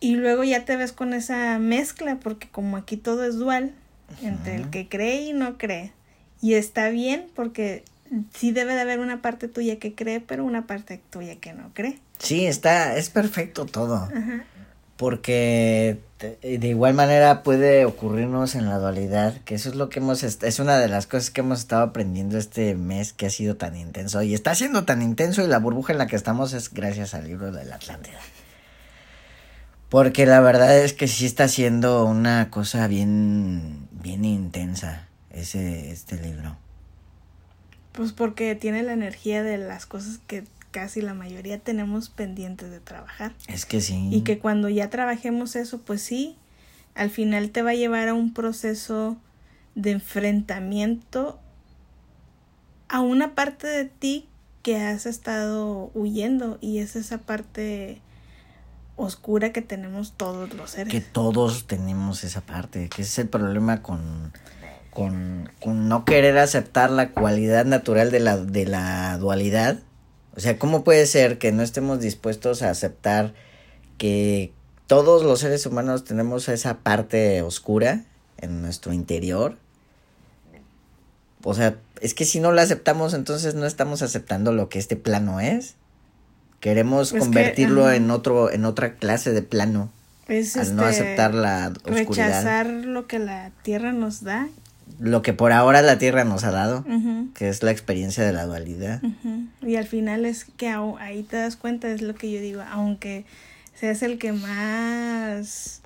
Y 0.00 0.16
luego 0.16 0.42
ya 0.42 0.64
te 0.64 0.76
ves 0.76 0.90
con 0.90 1.14
esa 1.14 1.60
mezcla, 1.60 2.18
porque 2.18 2.48
como 2.48 2.76
aquí 2.76 2.96
todo 2.96 3.22
es 3.22 3.36
dual, 3.36 3.72
entre 4.20 4.56
el 4.56 4.68
que 4.70 4.88
cree 4.88 5.22
y 5.22 5.32
no 5.32 5.58
cree. 5.58 5.92
Y 6.42 6.54
está 6.54 6.88
bien, 6.88 7.28
porque 7.36 7.84
sí 8.34 8.50
debe 8.50 8.74
de 8.74 8.80
haber 8.80 8.98
una 8.98 9.22
parte 9.22 9.46
tuya 9.46 9.78
que 9.78 9.94
cree, 9.94 10.18
pero 10.18 10.44
una 10.44 10.66
parte 10.66 11.00
tuya 11.10 11.36
que 11.36 11.52
no 11.52 11.70
cree. 11.72 12.00
Sí, 12.18 12.46
está, 12.46 12.96
es 12.96 13.10
perfecto 13.10 13.64
todo. 13.64 13.94
Ajá 13.94 14.44
porque 14.96 15.98
de 16.18 16.68
igual 16.68 16.94
manera 16.94 17.42
puede 17.42 17.84
ocurrirnos 17.84 18.54
en 18.54 18.66
la 18.66 18.78
dualidad, 18.78 19.34
que 19.44 19.54
eso 19.54 19.68
es 19.68 19.74
lo 19.74 19.90
que 19.90 19.98
hemos, 19.98 20.22
es 20.22 20.58
una 20.60 20.78
de 20.78 20.88
las 20.88 21.06
cosas 21.06 21.30
que 21.30 21.42
hemos 21.42 21.58
estado 21.58 21.82
aprendiendo 21.82 22.38
este 22.38 22.74
mes 22.74 23.12
que 23.12 23.26
ha 23.26 23.30
sido 23.30 23.56
tan 23.56 23.76
intenso 23.76 24.22
y 24.22 24.32
está 24.32 24.54
siendo 24.54 24.84
tan 24.84 25.02
intenso 25.02 25.44
y 25.44 25.46
la 25.46 25.58
burbuja 25.58 25.92
en 25.92 25.98
la 25.98 26.06
que 26.06 26.16
estamos 26.16 26.54
es 26.54 26.72
gracias 26.72 27.12
al 27.12 27.26
libro 27.26 27.52
de 27.52 27.66
la 27.66 27.76
Atlántida. 27.76 28.18
Porque 29.90 30.26
la 30.26 30.40
verdad 30.40 30.78
es 30.78 30.94
que 30.94 31.06
sí 31.06 31.26
está 31.26 31.48
siendo 31.48 32.06
una 32.06 32.50
cosa 32.50 32.88
bien, 32.88 33.86
bien 33.92 34.24
intensa 34.24 35.08
ese, 35.30 35.90
este 35.90 36.16
libro. 36.16 36.56
Pues 37.92 38.12
porque 38.12 38.54
tiene 38.54 38.82
la 38.82 38.94
energía 38.94 39.42
de 39.42 39.58
las 39.58 39.86
cosas 39.86 40.18
que 40.26 40.44
casi 40.76 41.00
la 41.00 41.14
mayoría 41.14 41.58
tenemos 41.58 42.10
pendientes 42.10 42.70
de 42.70 42.80
trabajar. 42.80 43.32
Es 43.48 43.64
que 43.64 43.80
sí. 43.80 44.10
Y 44.12 44.20
que 44.24 44.38
cuando 44.38 44.68
ya 44.68 44.90
trabajemos 44.90 45.56
eso, 45.56 45.80
pues 45.80 46.02
sí, 46.02 46.36
al 46.94 47.08
final 47.08 47.48
te 47.48 47.62
va 47.62 47.70
a 47.70 47.74
llevar 47.74 48.08
a 48.08 48.12
un 48.12 48.34
proceso 48.34 49.16
de 49.74 49.92
enfrentamiento 49.92 51.40
a 52.90 53.00
una 53.00 53.34
parte 53.34 53.66
de 53.66 53.86
ti 53.86 54.28
que 54.60 54.76
has 54.76 55.06
estado 55.06 55.90
huyendo 55.94 56.58
y 56.60 56.80
es 56.80 56.94
esa 56.94 57.16
parte 57.22 58.02
oscura 58.96 59.54
que 59.54 59.62
tenemos 59.62 60.12
todos 60.12 60.52
los 60.52 60.72
seres. 60.72 60.92
Que 60.92 61.00
todos 61.00 61.66
tenemos 61.66 62.22
esa 62.22 62.42
parte, 62.42 62.90
que 62.90 63.00
ese 63.00 63.12
es 63.12 63.18
el 63.20 63.28
problema 63.30 63.80
con, 63.80 64.30
con, 64.90 65.50
con 65.58 65.88
no 65.88 66.04
querer 66.04 66.36
aceptar 66.36 66.90
la 66.90 67.12
cualidad 67.12 67.64
natural 67.64 68.10
de 68.10 68.20
la, 68.20 68.36
de 68.36 68.66
la 68.66 69.16
dualidad 69.16 69.78
o 70.36 70.40
sea, 70.40 70.58
¿cómo 70.58 70.84
puede 70.84 71.06
ser 71.06 71.38
que 71.38 71.50
no 71.50 71.62
estemos 71.62 72.00
dispuestos 72.00 72.62
a 72.62 72.70
aceptar 72.70 73.32
que 73.96 74.52
todos 74.86 75.24
los 75.24 75.40
seres 75.40 75.64
humanos 75.64 76.04
tenemos 76.04 76.48
esa 76.48 76.78
parte 76.78 77.40
oscura 77.40 78.04
en 78.36 78.60
nuestro 78.60 78.92
interior? 78.92 79.56
O 81.42 81.54
sea, 81.54 81.78
es 82.02 82.12
que 82.12 82.26
si 82.26 82.40
no 82.40 82.52
la 82.52 82.62
aceptamos, 82.62 83.14
entonces 83.14 83.54
no 83.54 83.64
estamos 83.64 84.02
aceptando 84.02 84.52
lo 84.52 84.68
que 84.68 84.78
este 84.78 84.96
plano 84.96 85.40
es. 85.40 85.76
Queremos 86.60 87.12
convertirlo 87.12 87.90
en 87.90 88.10
otro, 88.10 88.50
en 88.50 88.66
otra 88.66 88.96
clase 88.96 89.32
de 89.32 89.42
plano. 89.42 89.90
Es 90.28 90.56
al 90.56 90.76
no 90.76 90.86
este, 90.86 91.02
aceptar 91.02 91.34
la 91.34 91.72
oscuridad. 91.84 92.26
Rechazar 92.26 92.66
lo 92.66 93.06
que 93.06 93.18
la 93.20 93.52
tierra 93.62 93.92
nos 93.92 94.22
da 94.22 94.48
lo 94.98 95.22
que 95.22 95.32
por 95.32 95.52
ahora 95.52 95.82
la 95.82 95.98
Tierra 95.98 96.24
nos 96.24 96.44
ha 96.44 96.50
dado, 96.50 96.84
que 97.34 97.48
es 97.48 97.62
la 97.62 97.70
experiencia 97.70 98.24
de 98.24 98.32
la 98.32 98.46
dualidad. 98.46 99.02
Y 99.62 99.76
al 99.76 99.86
final 99.86 100.24
es 100.24 100.44
que 100.44 100.68
ahí 100.68 101.22
te 101.22 101.36
das 101.36 101.56
cuenta, 101.56 101.90
es 101.90 102.02
lo 102.02 102.14
que 102.14 102.30
yo 102.30 102.40
digo, 102.40 102.62
aunque 102.70 103.24
seas 103.74 104.02
el 104.02 104.18
que 104.18 104.32
más 104.32 105.82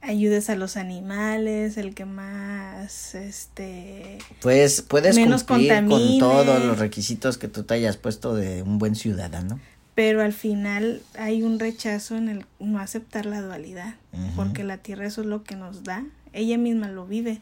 ayudes 0.00 0.48
a 0.50 0.56
los 0.56 0.76
animales, 0.76 1.76
el 1.76 1.94
que 1.94 2.04
más, 2.04 3.14
este... 3.14 4.18
Pues 4.40 4.82
puedes 4.82 5.16
menos 5.16 5.44
cumplir 5.44 5.86
con 5.86 6.18
todos 6.18 6.64
los 6.64 6.78
requisitos 6.78 7.38
que 7.38 7.48
tú 7.48 7.64
te 7.64 7.74
hayas 7.74 7.96
puesto 7.96 8.34
de 8.34 8.62
un 8.62 8.78
buen 8.78 8.94
ciudadano. 8.94 9.58
Pero 9.94 10.22
al 10.22 10.32
final 10.32 11.02
hay 11.18 11.42
un 11.42 11.58
rechazo 11.58 12.16
en 12.16 12.28
el 12.28 12.46
no 12.60 12.78
aceptar 12.78 13.26
la 13.26 13.40
dualidad, 13.40 13.94
porque 14.36 14.62
la 14.62 14.78
tierra 14.78 15.06
eso 15.06 15.22
es 15.22 15.26
lo 15.26 15.42
que 15.42 15.56
nos 15.56 15.82
da, 15.82 16.04
ella 16.32 16.58
misma 16.58 16.88
lo 16.88 17.06
vive. 17.06 17.40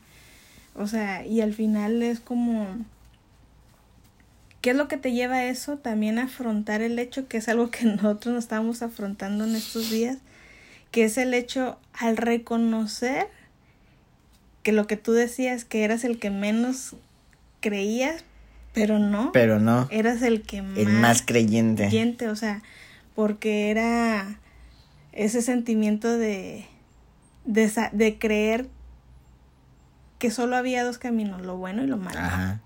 O 0.78 0.86
sea, 0.86 1.26
y 1.26 1.40
al 1.40 1.54
final 1.54 2.02
es 2.02 2.20
como... 2.20 2.66
¿Qué 4.60 4.70
es 4.70 4.76
lo 4.76 4.88
que 4.88 4.96
te 4.96 5.12
lleva 5.12 5.36
a 5.36 5.44
eso? 5.44 5.78
También 5.78 6.18
a 6.18 6.24
afrontar 6.24 6.82
el 6.82 6.98
hecho, 6.98 7.28
que 7.28 7.36
es 7.38 7.48
algo 7.48 7.70
que 7.70 7.84
nosotros 7.84 8.34
nos 8.34 8.44
estamos 8.44 8.82
afrontando 8.82 9.44
en 9.44 9.54
estos 9.54 9.90
días, 9.90 10.18
que 10.90 11.04
es 11.04 11.18
el 11.18 11.34
hecho 11.34 11.78
al 11.92 12.16
reconocer 12.16 13.28
que 14.62 14.72
lo 14.72 14.86
que 14.86 14.96
tú 14.96 15.12
decías, 15.12 15.64
que 15.64 15.84
eras 15.84 16.02
el 16.02 16.18
que 16.18 16.30
menos 16.30 16.96
creías, 17.60 18.24
pero 18.72 18.98
no. 18.98 19.30
Pero 19.32 19.60
no. 19.60 19.86
Eras 19.90 20.22
el 20.22 20.42
que 20.42 20.62
más, 20.62 20.78
el 20.78 20.88
más 20.88 21.22
creyente. 21.22 21.84
creyente. 21.84 22.28
O 22.28 22.36
sea, 22.36 22.62
porque 23.14 23.70
era 23.70 24.40
ese 25.12 25.40
sentimiento 25.40 26.18
de, 26.18 26.66
de, 27.44 27.70
de 27.92 28.18
creer 28.18 28.68
que 30.26 30.32
solo 30.32 30.56
había 30.56 30.82
dos 30.82 30.98
caminos, 30.98 31.42
lo 31.42 31.56
bueno 31.56 31.84
y 31.84 31.86
lo 31.86 31.98
malo. 31.98 32.18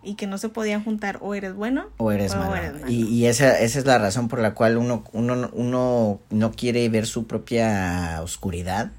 Y 0.02 0.14
que 0.14 0.26
no 0.26 0.38
se 0.38 0.48
podían 0.48 0.82
juntar, 0.82 1.18
o 1.20 1.34
eres 1.34 1.52
bueno 1.52 1.90
o 1.98 2.10
eres, 2.10 2.34
malo. 2.34 2.88
Y, 2.88 3.04
y 3.04 3.26
esa, 3.26 3.60
esa 3.60 3.78
es 3.78 3.84
la 3.84 3.98
razón 3.98 4.28
por 4.28 4.38
la 4.38 4.54
cual 4.54 4.78
uno, 4.78 5.04
uno, 5.12 5.50
uno 5.52 6.20
no 6.30 6.52
quiere 6.52 6.88
ver 6.88 7.06
su 7.06 7.26
propia 7.26 8.20
oscuridad. 8.22 8.92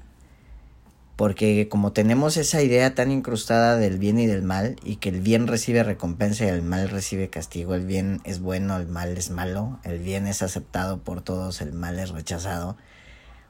Porque 1.16 1.68
como 1.68 1.90
tenemos 1.90 2.36
esa 2.36 2.62
idea 2.62 2.94
tan 2.94 3.10
incrustada 3.10 3.76
del 3.78 3.98
bien 3.98 4.20
y 4.20 4.26
del 4.26 4.42
mal, 4.42 4.76
y 4.84 4.96
que 4.96 5.08
el 5.08 5.20
bien 5.22 5.48
recibe 5.48 5.82
recompensa 5.82 6.44
y 6.44 6.48
el 6.48 6.62
mal 6.62 6.88
recibe 6.88 7.30
castigo, 7.30 7.74
el 7.74 7.84
bien 7.84 8.20
es 8.22 8.38
bueno, 8.38 8.76
el 8.76 8.86
mal 8.86 9.18
es 9.18 9.30
malo, 9.30 9.80
el 9.82 9.98
bien 9.98 10.28
es 10.28 10.40
aceptado 10.40 11.00
por 11.00 11.20
todos, 11.20 11.62
el 11.62 11.72
mal 11.72 11.98
es 11.98 12.10
rechazado, 12.10 12.76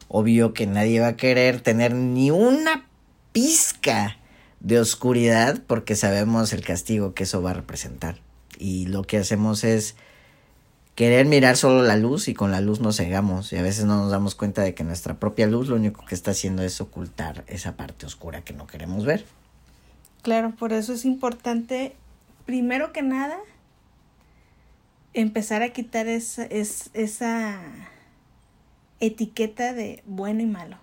obvio 0.09 0.55
que 0.55 0.67
nadie 0.67 1.01
va 1.01 1.09
a 1.09 1.17
querer 1.19 1.61
tener 1.61 1.95
ni 1.95 2.31
una 2.31 2.87
pizca 3.33 4.17
de 4.63 4.79
oscuridad 4.79 5.61
porque 5.67 5.97
sabemos 5.97 6.53
el 6.53 6.65
castigo 6.65 7.15
que 7.15 7.25
eso 7.25 7.43
va 7.43 7.51
a 7.51 7.55
representar. 7.55 8.17
Y 8.59 8.87
lo 8.87 9.03
que 9.03 9.19
hacemos 9.19 9.65
es 9.65 9.97
querer 10.95 11.27
mirar 11.27 11.57
solo 11.57 11.83
la 11.83 11.97
luz 11.97 12.29
y 12.29 12.35
con 12.35 12.53
la 12.53 12.61
luz 12.61 12.81
nos 12.81 12.97
cegamos 12.97 13.53
y 13.53 13.57
a 13.57 13.63
veces 13.63 13.87
no 13.87 13.97
nos 13.97 14.11
damos 14.11 14.35
cuenta 14.35 14.63
de 14.63 14.75
que 14.75 14.85
nuestra 14.85 15.15
propia 15.15 15.47
luz 15.47 15.69
lo 15.69 15.77
único 15.77 16.05
que 16.05 16.15
está 16.15 16.31
haciendo 16.31 16.63
es 16.63 16.81
ocultar 16.81 17.45
esa 17.49 17.77
parte 17.77 18.07
oscura 18.07 18.43
que 18.43 18.53
no 18.53 18.67
queremos 18.67 19.05
ver. 19.05 19.25
Claro, 20.23 20.53
por 20.53 20.73
eso 20.73 20.93
es 20.93 21.05
importante, 21.05 21.97
primero 22.47 22.93
que 22.93 23.03
nada, 23.03 23.39
empezar 25.15 25.63
a 25.63 25.71
quitar 25.71 26.07
esa, 26.07 26.45
esa 26.45 27.61
etiqueta 29.01 29.73
de 29.73 30.03
bueno 30.07 30.43
y 30.43 30.47
malo. 30.47 30.77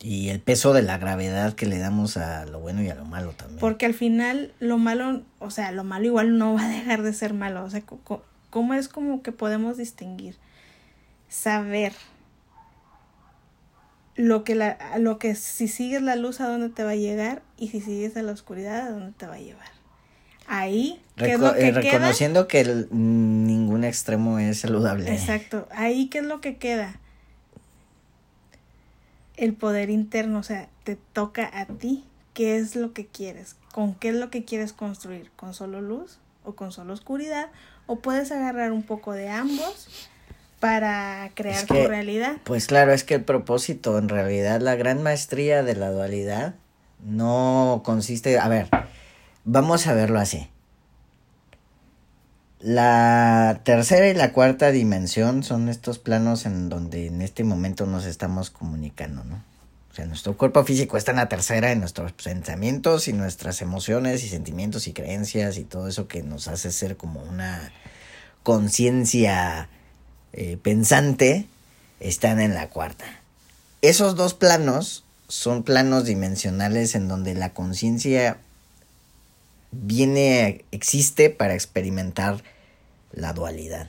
Y 0.00 0.28
el 0.28 0.40
peso 0.40 0.72
de 0.72 0.82
la 0.82 0.98
gravedad 0.98 1.54
que 1.54 1.66
le 1.66 1.78
damos 1.78 2.16
a 2.16 2.44
lo 2.46 2.60
bueno 2.60 2.82
y 2.82 2.88
a 2.88 2.94
lo 2.94 3.04
malo 3.04 3.32
también. 3.32 3.58
Porque 3.58 3.86
al 3.86 3.94
final 3.94 4.52
lo 4.60 4.76
malo, 4.76 5.22
o 5.38 5.50
sea, 5.50 5.72
lo 5.72 5.84
malo 5.84 6.04
igual 6.04 6.36
no 6.36 6.54
va 6.54 6.66
a 6.66 6.68
dejar 6.68 7.02
de 7.02 7.12
ser 7.12 7.32
malo. 7.32 7.64
O 7.64 7.70
sea, 7.70 7.82
¿cómo 8.50 8.74
es 8.74 8.88
como 8.88 9.22
que 9.22 9.32
podemos 9.32 9.78
distinguir? 9.78 10.36
Saber 11.28 11.92
lo 14.16 14.44
que, 14.44 14.54
la, 14.54 14.78
lo 14.98 15.18
que 15.18 15.34
si 15.34 15.68
sigues 15.68 16.02
la 16.02 16.16
luz 16.16 16.40
a 16.40 16.48
dónde 16.48 16.68
te 16.68 16.84
va 16.84 16.90
a 16.90 16.96
llegar 16.96 17.42
y 17.56 17.68
si 17.68 17.80
sigues 17.80 18.16
a 18.16 18.22
la 18.22 18.32
oscuridad 18.32 18.86
a 18.86 18.90
dónde 18.90 19.12
te 19.16 19.26
va 19.26 19.34
a 19.34 19.40
llevar. 19.40 19.68
Ahí, 20.46 21.00
¿qué 21.16 21.32
es 21.32 21.40
lo 21.40 21.54
que 21.54 21.68
eh, 21.68 21.72
reconociendo 21.72 22.46
que 22.46 22.86
ningún 22.90 23.82
extremo 23.82 24.38
es 24.38 24.60
saludable. 24.60 25.12
Exacto. 25.12 25.66
Ahí, 25.70 26.08
¿qué 26.08 26.18
es 26.18 26.24
lo 26.24 26.40
que 26.40 26.58
queda? 26.58 27.00
El 29.36 29.54
poder 29.54 29.90
interno, 29.90 30.38
o 30.38 30.42
sea, 30.42 30.68
te 30.84 30.96
toca 30.96 31.50
a 31.52 31.66
ti 31.66 32.04
qué 32.32 32.56
es 32.56 32.76
lo 32.76 32.92
que 32.92 33.06
quieres, 33.06 33.56
con 33.72 33.94
qué 33.94 34.10
es 34.10 34.14
lo 34.14 34.30
que 34.30 34.44
quieres 34.44 34.72
construir, 34.72 35.30
con 35.36 35.54
solo 35.54 35.80
luz 35.80 36.18
o 36.44 36.54
con 36.54 36.72
solo 36.72 36.92
oscuridad, 36.92 37.48
o 37.86 37.96
puedes 37.96 38.30
agarrar 38.32 38.72
un 38.72 38.82
poco 38.82 39.12
de 39.12 39.28
ambos 39.28 39.88
para 40.60 41.30
crear 41.34 41.66
tu 41.66 41.74
realidad. 41.74 42.36
Pues 42.44 42.66
claro, 42.66 42.92
es 42.92 43.04
que 43.04 43.14
el 43.14 43.24
propósito, 43.24 43.98
en 43.98 44.08
realidad, 44.08 44.60
la 44.60 44.76
gran 44.76 45.02
maestría 45.02 45.62
de 45.62 45.76
la 45.76 45.90
dualidad 45.90 46.54
no 47.04 47.82
consiste, 47.84 48.38
a 48.38 48.48
ver, 48.48 48.68
vamos 49.44 49.86
a 49.86 49.94
verlo 49.94 50.18
así. 50.18 50.48
La 52.64 53.60
tercera 53.62 54.08
y 54.08 54.14
la 54.14 54.32
cuarta 54.32 54.70
dimensión 54.70 55.42
son 55.42 55.68
estos 55.68 55.98
planos 55.98 56.46
en 56.46 56.70
donde 56.70 57.08
en 57.08 57.20
este 57.20 57.44
momento 57.44 57.84
nos 57.84 58.06
estamos 58.06 58.48
comunicando, 58.48 59.22
¿no? 59.22 59.34
O 59.90 59.94
sea, 59.94 60.06
nuestro 60.06 60.38
cuerpo 60.38 60.64
físico 60.64 60.96
está 60.96 61.10
en 61.10 61.18
la 61.18 61.28
tercera, 61.28 61.72
en 61.72 61.80
nuestros 61.80 62.12
pensamientos 62.12 63.06
y 63.06 63.12
nuestras 63.12 63.60
emociones 63.60 64.24
y 64.24 64.30
sentimientos 64.30 64.88
y 64.88 64.94
creencias 64.94 65.58
y 65.58 65.64
todo 65.64 65.88
eso 65.88 66.08
que 66.08 66.22
nos 66.22 66.48
hace 66.48 66.72
ser 66.72 66.96
como 66.96 67.22
una 67.22 67.70
conciencia 68.42 69.68
eh, 70.32 70.56
pensante, 70.56 71.46
están 72.00 72.40
en 72.40 72.54
la 72.54 72.70
cuarta. 72.70 73.04
Esos 73.82 74.16
dos 74.16 74.32
planos 74.32 75.04
son 75.28 75.64
planos 75.64 76.06
dimensionales 76.06 76.94
en 76.94 77.08
donde 77.08 77.34
la 77.34 77.52
conciencia 77.52 78.38
viene, 79.70 80.64
existe 80.70 81.28
para 81.28 81.52
experimentar 81.52 82.42
la 83.14 83.32
dualidad. 83.32 83.88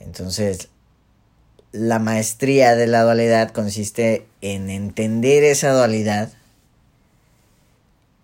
Entonces, 0.00 0.68
la 1.72 1.98
maestría 1.98 2.76
de 2.76 2.86
la 2.86 3.02
dualidad 3.02 3.50
consiste 3.50 4.26
en 4.40 4.70
entender 4.70 5.44
esa 5.44 5.72
dualidad 5.72 6.32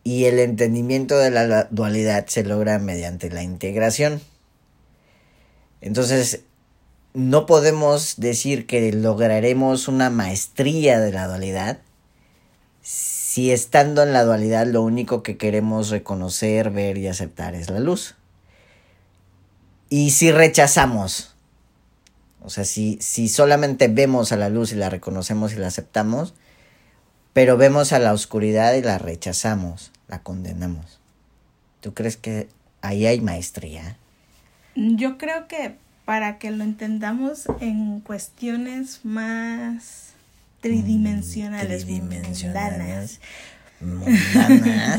y 0.02 0.24
el 0.24 0.38
entendimiento 0.38 1.18
de 1.18 1.30
la 1.30 1.64
dualidad 1.64 2.26
se 2.26 2.44
logra 2.44 2.78
mediante 2.78 3.30
la 3.30 3.42
integración. 3.42 4.20
Entonces, 5.80 6.40
no 7.12 7.46
podemos 7.46 8.14
decir 8.16 8.66
que 8.66 8.92
lograremos 8.92 9.88
una 9.88 10.10
maestría 10.10 11.00
de 11.00 11.12
la 11.12 11.26
dualidad 11.26 11.78
si 12.82 13.50
estando 13.50 14.02
en 14.02 14.12
la 14.12 14.24
dualidad 14.24 14.66
lo 14.66 14.82
único 14.82 15.22
que 15.22 15.36
queremos 15.36 15.90
reconocer, 15.90 16.70
ver 16.70 16.98
y 16.98 17.08
aceptar 17.08 17.54
es 17.54 17.70
la 17.70 17.80
luz. 17.80 18.14
Y 19.94 20.10
si 20.10 20.32
rechazamos, 20.32 21.36
o 22.42 22.50
sea, 22.50 22.64
si, 22.64 22.98
si 23.00 23.28
solamente 23.28 23.86
vemos 23.86 24.32
a 24.32 24.36
la 24.36 24.48
luz 24.48 24.72
y 24.72 24.74
la 24.74 24.90
reconocemos 24.90 25.52
y 25.52 25.56
la 25.56 25.68
aceptamos, 25.68 26.34
pero 27.32 27.56
vemos 27.56 27.92
a 27.92 28.00
la 28.00 28.12
oscuridad 28.12 28.74
y 28.74 28.82
la 28.82 28.98
rechazamos, 28.98 29.92
la 30.08 30.20
condenamos. 30.24 30.98
¿Tú 31.80 31.94
crees 31.94 32.16
que 32.16 32.48
ahí 32.82 33.06
hay 33.06 33.20
maestría? 33.20 33.96
Yo 34.74 35.16
creo 35.16 35.46
que 35.46 35.76
para 36.04 36.38
que 36.40 36.50
lo 36.50 36.64
entendamos 36.64 37.44
en 37.60 38.00
cuestiones 38.00 39.04
más 39.04 40.14
tridimensionales, 40.60 41.84
tridimensionales 41.84 42.40
mundanas, 42.52 43.20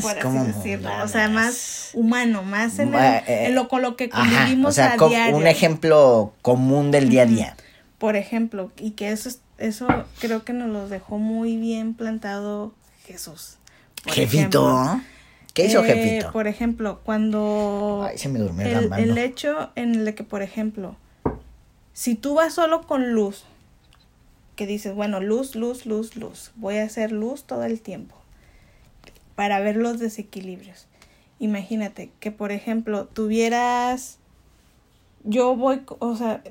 por 0.02 0.18
¿cómo 0.20 0.44
decirlo. 0.44 0.90
O 1.04 1.08
sea, 1.08 1.28
más 1.28 1.90
humano, 1.94 2.42
más 2.42 2.78
en, 2.78 2.94
el- 2.94 3.00
eh, 3.26 3.46
en 3.46 3.54
lo 3.54 3.68
con 3.68 3.82
lo 3.82 3.96
que 3.96 4.08
Ajá, 4.12 4.22
convivimos 4.22 4.70
o 4.70 4.72
sea, 4.72 4.94
a 4.94 5.08
diario. 5.08 5.36
un 5.36 5.46
ejemplo 5.46 6.32
común 6.42 6.90
del 6.90 7.08
día 7.08 7.22
a 7.22 7.26
día. 7.26 7.56
Por 7.98 8.16
ejemplo, 8.16 8.70
y 8.78 8.92
que 8.92 9.10
eso 9.10 9.28
es- 9.28 9.40
eso 9.58 9.86
creo 10.20 10.44
que 10.44 10.52
nos 10.52 10.68
lo 10.68 10.88
dejó 10.88 11.18
muy 11.18 11.56
bien 11.56 11.94
plantado 11.94 12.74
Jesús. 13.06 13.56
Jefito. 14.06 14.68
ejemplo, 14.68 15.00
¿Qué 15.54 15.64
hizo 15.66 15.82
eh, 15.82 15.86
Jefito? 15.86 16.32
Por 16.32 16.46
ejemplo, 16.46 17.00
cuando 17.04 18.06
Ay, 18.08 18.18
se 18.18 18.28
me 18.28 18.38
durmió 18.38 18.68
la 18.68 18.98
el, 18.98 19.10
el 19.10 19.18
hecho 19.18 19.70
en 19.74 19.94
el 19.94 20.14
que, 20.14 20.22
por 20.22 20.42
ejemplo, 20.42 20.96
si 21.94 22.14
tú 22.14 22.34
vas 22.34 22.52
solo 22.52 22.82
con 22.82 23.12
luz, 23.12 23.44
que 24.54 24.66
dices, 24.66 24.94
bueno, 24.94 25.20
luz, 25.20 25.54
luz, 25.56 25.86
luz, 25.86 26.16
luz, 26.16 26.50
voy 26.56 26.76
a 26.76 26.84
hacer 26.84 27.10
luz 27.12 27.44
todo 27.44 27.64
el 27.64 27.80
tiempo 27.80 28.14
para 29.36 29.60
ver 29.60 29.76
los 29.76 30.00
desequilibrios. 30.00 30.88
Imagínate 31.38 32.10
que, 32.18 32.32
por 32.32 32.50
ejemplo, 32.50 33.06
tuvieras, 33.06 34.18
yo 35.22 35.54
voy, 35.54 35.82
o 35.98 36.16
sea, 36.16 36.42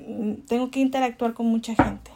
tengo 0.46 0.70
que 0.70 0.80
interactuar 0.80 1.34
con 1.34 1.46
mucha 1.46 1.74
gente. 1.74 2.10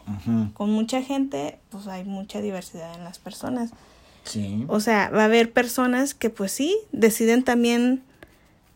Con 0.55 0.71
mucha 0.71 1.03
gente, 1.03 1.59
pues 1.71 1.89
hay 1.89 2.05
mucha 2.05 2.41
diversidad 2.41 2.95
en 2.95 3.05
las 3.05 3.19
personas. 3.19 3.73
Sí. 4.25 4.65
O 4.69 4.81
sea, 4.81 5.11
va 5.11 5.23
a 5.23 5.25
haber 5.25 5.53
personas 5.53 6.15
que 6.15 6.31
pues 6.31 6.53
sí, 6.53 6.77
deciden 6.93 7.43
también 7.43 8.03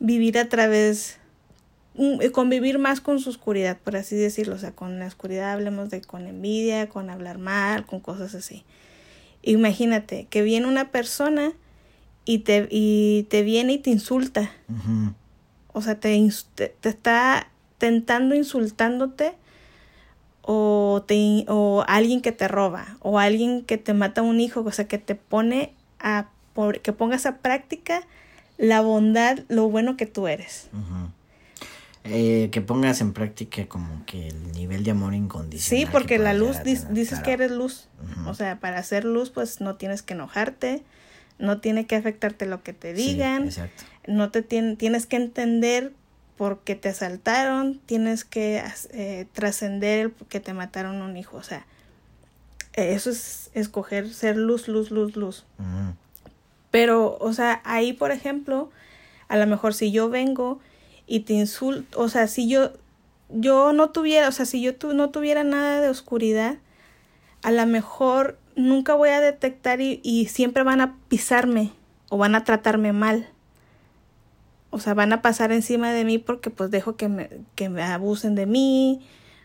vivir 0.00 0.38
a 0.38 0.48
través, 0.48 1.18
mm, 1.94 2.26
convivir 2.32 2.78
más 2.78 3.00
con 3.00 3.20
su 3.20 3.30
oscuridad, 3.30 3.78
por 3.78 3.94
así 3.94 4.16
decirlo. 4.16 4.56
O 4.56 4.58
sea, 4.58 4.72
con 4.72 4.98
la 4.98 5.06
oscuridad 5.06 5.52
hablemos 5.52 5.90
de 5.90 6.00
con 6.00 6.26
envidia, 6.26 6.88
con 6.88 7.10
hablar 7.10 7.38
mal, 7.38 7.86
con 7.86 8.00
cosas 8.00 8.34
así. 8.34 8.64
Imagínate 9.42 10.26
que 10.30 10.42
viene 10.42 10.66
una 10.66 10.90
persona 10.90 11.52
y 12.24 12.38
te, 12.40 12.68
y 12.70 13.26
te 13.30 13.42
viene 13.42 13.74
y 13.74 13.78
te 13.78 13.90
insulta. 13.90 14.50
O 15.72 15.82
sea, 15.82 15.98
te, 16.00 16.30
te, 16.54 16.68
te 16.68 16.88
está 16.88 17.48
tentando 17.78 18.34
insultándote 18.34 19.34
o, 20.42 21.04
te, 21.06 21.44
o 21.48 21.84
alguien 21.88 22.20
que 22.20 22.32
te 22.32 22.48
roba 22.48 22.96
o 23.00 23.18
alguien 23.18 23.64
que 23.64 23.78
te 23.78 23.94
mata 23.94 24.20
a 24.20 24.24
un 24.24 24.40
hijo, 24.40 24.60
o 24.64 24.72
sea, 24.72 24.86
que 24.86 24.98
te 24.98 25.14
pone 25.14 25.72
a 26.00 26.28
por- 26.52 26.80
que 26.80 26.92
pongas 26.92 27.26
a 27.26 27.38
práctica 27.38 28.02
la 28.58 28.80
bondad, 28.80 29.40
lo 29.48 29.68
bueno 29.68 29.96
que 29.96 30.06
tú 30.06 30.28
eres. 30.28 30.68
Eh, 32.04 32.50
que 32.52 32.60
pongas 32.60 33.00
en 33.00 33.12
práctica 33.14 33.66
como 33.66 34.04
que 34.04 34.28
el 34.28 34.52
nivel 34.52 34.84
de 34.84 34.90
amor 34.90 35.14
incondicional. 35.14 35.80
Sí, 35.80 35.86
que 35.86 35.90
porque 35.90 36.18
la 36.18 36.34
luz, 36.34 36.62
dices 36.62 37.08
claro. 37.08 37.24
que 37.24 37.32
eres 37.32 37.50
luz. 37.50 37.88
O 38.26 38.34
sea, 38.34 38.60
para 38.60 38.78
hacer 38.78 39.04
luz, 39.04 39.30
pues 39.30 39.60
no 39.62 39.76
tienes 39.76 40.02
que 40.02 40.12
enojarte, 40.12 40.82
no 41.38 41.60
tiene 41.60 41.86
que 41.86 41.96
afectarte 41.96 42.46
lo 42.46 42.62
que 42.62 42.72
te 42.72 42.94
digan. 42.94 43.44
no 44.06 44.30
te 44.30 44.42
tien- 44.46 44.76
tienes 44.76 45.06
que 45.06 45.16
entender 45.16 45.92
por 46.36 46.60
qué 46.60 46.74
te 46.74 46.88
asaltaron, 46.90 47.78
tienes 47.86 48.24
que 48.24 48.62
eh, 48.92 49.26
trascender 49.32 50.00
el 50.00 50.12
que 50.28 50.40
te 50.40 50.52
mataron 50.54 51.00
un 51.02 51.16
hijo, 51.16 51.36
o 51.36 51.42
sea, 51.42 51.64
eso 52.74 53.10
es 53.10 53.50
escoger 53.54 54.12
ser 54.12 54.36
luz, 54.36 54.66
luz, 54.68 54.90
luz, 54.90 55.16
luz. 55.16 55.44
Pero, 56.70 57.16
o 57.20 57.32
sea, 57.32 57.60
ahí, 57.64 57.92
por 57.92 58.10
ejemplo, 58.10 58.70
a 59.28 59.36
lo 59.36 59.46
mejor 59.46 59.74
si 59.74 59.92
yo 59.92 60.08
vengo 60.08 60.60
y 61.06 61.20
te 61.20 61.34
insulto, 61.34 62.00
o 62.00 62.08
sea, 62.08 62.26
si 62.26 62.48
yo, 62.48 62.72
yo 63.28 63.72
no 63.72 63.90
tuviera, 63.90 64.28
o 64.28 64.32
sea, 64.32 64.44
si 64.44 64.60
yo 64.60 64.74
tu- 64.74 64.92
no 64.92 65.10
tuviera 65.10 65.44
nada 65.44 65.80
de 65.80 65.88
oscuridad, 65.88 66.56
a 67.42 67.52
lo 67.52 67.64
mejor 67.66 68.38
nunca 68.56 68.94
voy 68.94 69.10
a 69.10 69.20
detectar 69.20 69.80
y, 69.80 70.00
y 70.02 70.26
siempre 70.26 70.62
van 70.62 70.80
a 70.80 70.96
pisarme 71.08 71.72
o 72.10 72.18
van 72.18 72.34
a 72.34 72.44
tratarme 72.44 72.92
mal. 72.92 73.28
O 74.70 74.80
sea, 74.80 74.94
van 74.94 75.12
a 75.12 75.22
pasar 75.22 75.52
encima 75.52 75.92
de 75.92 76.04
mí 76.04 76.18
porque 76.18 76.50
pues 76.50 76.70
dejo 76.70 76.96
que 76.96 77.08
me, 77.08 77.30
que 77.54 77.68
me 77.68 77.82
abusen 77.82 78.34
de 78.34 78.46
mí, 78.46 79.00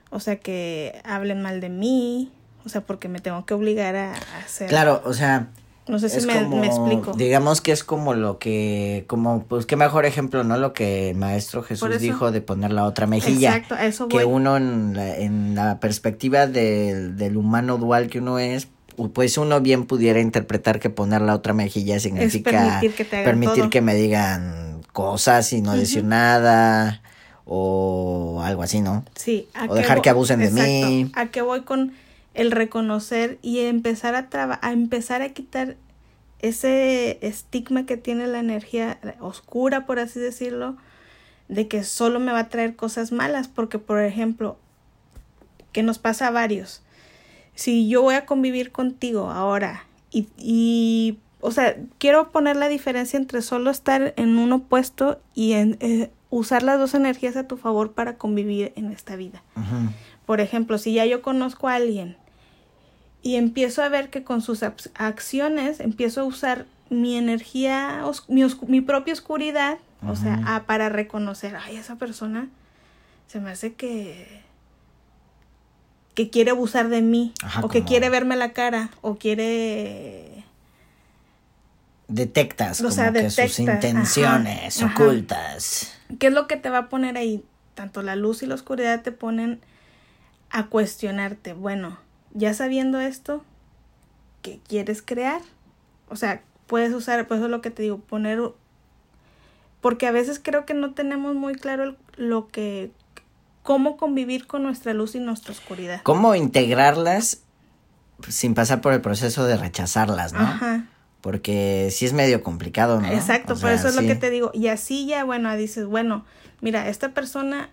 o 0.10 0.20
sea, 0.20 0.38
que 0.38 1.00
hablen 1.04 1.42
mal 1.44 1.62
de 1.62 1.70
mí, 1.70 2.32
o 2.66 2.70
sea, 2.70 2.82
porque 2.82 3.10
me 3.10 3.20
tengo 3.20 3.46
que 3.46 3.54
obligar 3.54 3.96
a, 3.96 4.14
a 4.14 4.38
hacer. 4.44 4.70
Claro, 4.70 5.04
o 5.06 5.14
sea, 5.14 5.50
No 5.88 6.00
sé 6.00 6.10
si 6.10 6.26
me, 6.26 6.34
como, 6.34 6.58
me 6.58 6.66
explico. 6.66 7.14
digamos 7.14 7.62
que 7.62 7.72
es 7.72 7.84
como 7.84 8.16
lo 8.16 8.40
que, 8.40 9.06
como, 9.08 9.44
pues 9.44 9.68
qué 9.68 9.76
mejor 9.76 10.06
ejemplo, 10.08 10.44
¿no? 10.44 10.58
Lo 10.58 10.74
que 10.74 11.12
el 11.12 11.16
maestro 11.18 11.62
Jesús 11.62 11.90
eso- 11.92 12.00
dijo 12.00 12.32
de 12.32 12.42
poner 12.42 12.72
la 12.72 12.86
otra 12.86 13.06
mejilla. 13.06 13.56
Exacto, 13.56 13.76
a 13.76 13.86
eso 13.86 14.08
que 14.08 14.24
voy. 14.24 14.34
uno 14.34 14.58
en 14.58 14.96
la, 14.96 15.16
en 15.16 15.54
la 15.54 15.80
perspectiva 15.80 16.48
del, 16.48 17.18
del 17.18 17.38
humano 17.38 17.78
dual 17.78 18.08
que 18.10 18.18
uno 18.18 18.40
es, 18.40 18.68
pues 19.08 19.38
uno 19.38 19.62
bien 19.62 19.86
pudiera 19.86 20.20
interpretar 20.20 20.80
que 20.80 20.90
poner 20.90 21.22
la 21.22 21.34
otra 21.34 21.54
mejilla 21.54 22.00
significa 22.00 22.52
permitir 22.82 22.92
que 22.94 23.06
permitir 23.06 23.82
me 23.82 23.96
digan 23.96 24.82
cosas 24.92 25.54
y 25.54 25.62
no 25.62 25.76
decir 25.76 26.04
nada 26.04 27.02
o 27.46 28.42
algo 28.44 28.62
así, 28.62 28.82
¿no? 28.82 29.04
Sí, 29.16 29.48
¿a 29.54 29.66
O 29.66 29.74
dejar 29.74 30.02
que 30.02 30.10
abusen 30.10 30.40
de 30.40 30.52
mí. 30.52 31.12
A 31.16 31.28
qué 31.28 31.42
voy 31.42 31.62
con 31.62 31.94
el 32.34 32.52
reconocer 32.52 33.40
y 33.42 33.60
empezar 33.62 34.14
a 34.16 34.30
traba- 34.30 34.60
a 34.62 34.72
empezar 34.72 35.22
a 35.22 35.30
quitar 35.30 35.78
ese 36.42 37.18
estigma 37.26 37.86
que 37.86 37.98
tiene 37.98 38.28
la 38.28 38.40
energía 38.40 39.00
oscura, 39.20 39.86
por 39.86 40.00
así 40.00 40.20
decirlo, 40.20 40.78
de 41.48 41.68
que 41.68 41.84
solo 41.84 42.20
me 42.20 42.32
va 42.32 42.40
a 42.40 42.50
traer 42.50 42.76
cosas 42.76 43.12
malas, 43.12 43.48
porque 43.48 43.80
por 43.80 44.00
ejemplo, 44.02 44.58
que 45.72 45.84
nos 45.84 46.00
pasa 46.00 46.28
a 46.28 46.32
varios. 46.32 46.82
Si 47.60 47.90
yo 47.90 48.02
voy 48.02 48.16
a 48.16 48.26
convivir 48.26 48.72
contigo 48.72 49.32
ahora 49.32 49.86
y, 50.12 50.30
y 50.38 51.20
o 51.42 51.52
sea, 51.52 51.76
quiero 51.98 52.32
poner 52.32 52.56
la 52.56 52.70
diferencia 52.70 53.18
entre 53.18 53.42
solo 53.42 53.70
estar 53.70 54.14
en 54.16 54.38
un 54.38 54.54
opuesto 54.54 55.20
y 55.36 55.54
en 55.54 55.78
eh, 55.82 56.10
usar 56.30 56.64
las 56.64 56.80
dos 56.80 56.94
energías 56.94 57.36
a 57.36 57.48
tu 57.48 57.58
favor 57.58 57.92
para 57.92 58.18
convivir 58.18 58.72
en 58.76 58.92
esta 58.92 59.18
vida. 59.18 59.42
Por 60.26 60.40
ejemplo, 60.40 60.78
si 60.78 60.94
ya 60.94 61.06
yo 61.06 61.22
conozco 61.22 61.68
a 61.68 61.76
alguien 61.76 62.16
y 63.22 63.36
empiezo 63.36 63.84
a 63.84 63.90
ver 63.90 64.10
que 64.10 64.24
con 64.24 64.42
sus 64.42 64.64
acciones 64.64 65.82
empiezo 65.82 66.22
a 66.22 66.26
usar 66.26 66.66
mi 66.90 67.18
energía, 67.18 68.04
mi, 68.30 68.46
mi 68.68 68.80
propia 68.82 69.14
oscuridad, 69.14 69.80
o 70.08 70.16
sea, 70.16 70.42
ah, 70.46 70.64
para 70.66 70.88
reconocer, 70.88 71.58
ay, 71.58 71.76
esa 71.76 71.98
persona 71.98 72.48
se 73.28 73.42
me 73.42 73.52
hace 73.52 73.74
que 73.74 74.42
que 76.20 76.30
quiere 76.30 76.52
abusar 76.52 76.90
de 76.90 77.02
mí 77.02 77.34
Ajá, 77.42 77.62
o 77.64 77.70
que 77.70 77.86
quiere 77.86 78.10
verme 78.10 78.36
la 78.36 78.52
cara 78.52 78.90
o 79.00 79.16
quiere 79.16 80.44
Detectas 82.10 82.82
O 82.82 82.84
como 82.84 82.94
sea, 82.94 83.14
que 83.14 83.30
sus 83.30 83.60
intenciones 83.60 84.84
ajá, 84.84 85.02
ocultas. 85.02 85.98
¿Qué 86.20 86.28
es 86.28 86.34
lo 86.34 86.46
que 86.46 86.58
te 86.58 86.70
va 86.70 86.80
a 86.80 86.90
poner 86.90 87.16
ahí? 87.16 87.42
Tanto 87.74 88.02
la 88.02 88.18
luz 88.18 88.44
y 88.44 88.48
la 88.48 88.56
oscuridad 88.56 89.02
te 89.02 89.14
ponen 89.14 89.62
a 90.50 90.66
cuestionarte. 90.66 91.54
Bueno, 91.54 91.98
ya 92.34 92.54
sabiendo 92.54 93.00
esto, 93.00 93.46
¿qué 94.42 94.60
quieres 94.68 95.02
crear? 95.02 95.42
O 96.10 96.18
sea, 96.18 96.42
puedes 96.68 96.94
usar, 96.94 97.30
pues 97.30 97.38
eso 97.38 97.46
es 97.46 97.52
lo 97.52 97.62
que 97.62 97.72
te 97.72 97.84
digo, 97.84 98.00
poner... 98.00 98.42
Porque 99.80 100.06
a 100.06 100.12
veces 100.12 100.42
creo 100.44 100.66
que 100.66 100.74
no 100.74 100.94
tenemos 100.94 101.34
muy 101.34 101.54
claro 101.56 101.96
lo 102.18 102.50
que... 102.50 102.92
cómo 103.64 103.98
convivir 103.98 104.48
con 104.48 104.64
nuestra 104.64 104.94
luz 104.94 105.16
y 105.16 105.20
nuestra 105.20 105.52
oscuridad. 105.52 106.02
¿Cómo 106.04 106.36
integrarlas 106.36 107.42
sin 108.28 108.54
pasar 108.54 108.82
por 108.82 108.94
el 108.94 109.02
proceso 109.02 109.46
de 109.46 109.58
rechazarlas, 109.58 110.34
no? 110.34 110.42
Ajá. 110.42 110.86
Porque 111.22 111.90
sí 111.92 112.06
es 112.06 112.14
medio 112.14 112.44
complicado, 112.44 113.02
¿no? 113.02 113.08
Exacto, 113.10 113.56
por 113.56 113.72
eso 113.72 113.90
es 113.90 113.96
lo 113.96 114.02
que 114.02 114.16
te 114.16 114.30
digo. 114.30 114.52
Y 114.54 114.68
así 114.68 115.06
ya, 115.06 115.24
bueno, 115.24 115.54
dices, 115.56 115.86
bueno, 115.86 116.26
mira, 116.62 116.88
esta 116.88 117.14
persona 117.14 117.70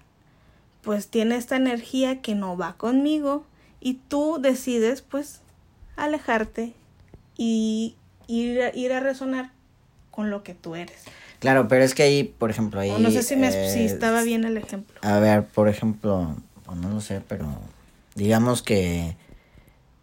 pues 0.82 1.08
tiene 1.08 1.36
esta 1.36 1.56
energía 1.56 2.22
que 2.22 2.34
no 2.36 2.56
va 2.56 2.74
conmigo 2.74 3.44
y 3.80 3.94
tú 3.94 4.38
decides 4.40 5.02
pues 5.02 5.40
alejarte 5.96 6.74
y 7.36 7.96
ir, 8.28 8.70
ir 8.74 8.92
a 8.92 9.00
resonar 9.00 9.50
con 10.10 10.30
lo 10.30 10.42
que 10.42 10.54
tú 10.54 10.76
eres. 10.76 11.04
Claro, 11.46 11.68
pero 11.68 11.84
es 11.84 11.94
que 11.94 12.02
ahí, 12.02 12.24
por 12.24 12.50
ejemplo, 12.50 12.80
ahí... 12.80 12.90
no 12.98 13.08
sé 13.08 13.22
si, 13.22 13.36
me, 13.36 13.52
si 13.70 13.84
estaba 13.84 14.24
bien 14.24 14.42
el 14.42 14.56
ejemplo. 14.56 14.98
A 15.00 15.20
ver, 15.20 15.44
por 15.44 15.68
ejemplo, 15.68 16.34
no 16.74 16.88
lo 16.90 17.00
sé, 17.00 17.22
pero 17.28 17.46
digamos 18.16 18.62
que... 18.62 19.16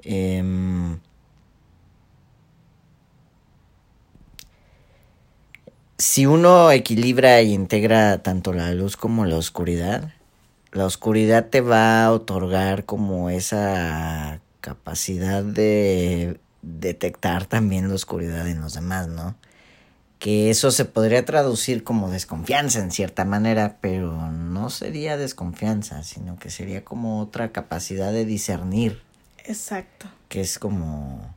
Em, 0.04 1.00
si 5.98 6.26
uno 6.26 6.72
equilibra 6.72 7.42
y 7.42 7.52
integra 7.52 8.20
tanto 8.20 8.54
la 8.54 8.72
luz 8.74 8.96
como 8.96 9.26
la 9.26 9.36
oscuridad, 9.36 10.14
la 10.72 10.86
oscuridad 10.86 11.48
te 11.48 11.60
va 11.60 12.06
a 12.06 12.14
otorgar 12.14 12.86
como 12.86 13.30
esa 13.30 14.40
capacidad 14.62 15.44
de 15.44 16.40
detectar 16.62 17.48
también 17.48 17.90
la 17.90 17.96
oscuridad 17.96 18.48
en 18.48 18.62
los 18.62 18.76
demás, 18.76 19.10
¿no? 19.10 19.36
Que 20.24 20.50
eso 20.50 20.72
se 20.72 20.86
podría 20.86 21.26
traducir 21.26 21.84
como 21.84 22.10
desconfianza 22.10 22.80
en 22.80 22.92
cierta 22.92 23.26
manera, 23.26 23.76
pero 23.82 24.32
no 24.32 24.70
sería 24.70 25.18
desconfianza, 25.18 26.02
sino 26.04 26.40
que 26.40 26.50
sería 26.50 26.86
como 26.86 27.20
otra 27.20 27.52
capacidad 27.52 28.14
de 28.14 28.24
discernir. 28.24 29.02
Exacto. 29.44 30.08
Que 30.30 30.40
es 30.40 30.60
como 30.60 31.36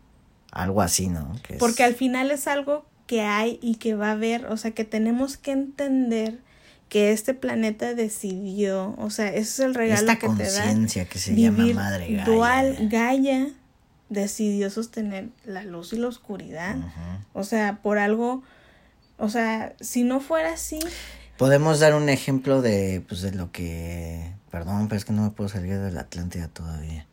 algo 0.52 0.82
así, 0.82 1.08
¿no? 1.08 1.32
Porque 1.58 1.82
al 1.82 1.96
final 1.96 2.30
es 2.30 2.46
algo 2.46 2.86
que 3.08 3.22
hay 3.22 3.58
y 3.60 3.74
que 3.74 3.96
va 3.96 4.10
a 4.10 4.12
haber, 4.12 4.46
o 4.46 4.56
sea, 4.56 4.70
que 4.70 4.84
tenemos 4.84 5.36
que 5.36 5.50
entender 5.50 6.38
que 6.88 7.10
este 7.10 7.34
planeta 7.34 7.92
decidió, 7.94 8.94
o 8.98 9.10
sea, 9.10 9.30
ese 9.30 9.40
es 9.40 9.58
el 9.58 9.74
regalo 9.74 10.06
que 10.16 10.28
te 10.28 10.48
da. 10.48 11.06
que 11.06 11.18
se 11.18 11.34
llama 11.34 11.66
Madre 11.74 12.06
Gaia. 12.06 12.24
Dual 12.24 12.88
Gaia 12.88 13.48
decidió 14.08 14.70
sostener 14.70 15.30
la 15.44 15.64
luz 15.64 15.92
y 15.92 15.96
la 15.96 16.06
oscuridad. 16.06 16.76
O 17.32 17.42
sea, 17.42 17.80
por 17.82 17.98
algo, 17.98 18.44
o 19.18 19.28
sea, 19.28 19.74
si 19.80 20.04
no 20.04 20.20
fuera 20.20 20.52
así. 20.52 20.78
Podemos 21.38 21.80
dar 21.80 21.94
un 21.94 22.08
ejemplo 22.08 22.62
de, 22.62 23.04
pues, 23.06 23.22
de 23.22 23.32
lo 23.32 23.52
que, 23.52 24.32
perdón, 24.50 24.88
pero 24.88 24.98
es 24.98 25.04
que 25.04 25.12
no 25.12 25.22
me 25.22 25.30
puedo 25.30 25.48
salir 25.48 25.78
de 25.78 25.90
la 25.90 26.02
Atlántida 26.02 26.48
todavía. 26.48 27.06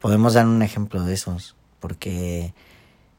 Podemos 0.00 0.34
dar 0.34 0.46
un 0.46 0.62
ejemplo 0.62 1.02
de 1.04 1.14
esos, 1.14 1.56
porque 1.80 2.54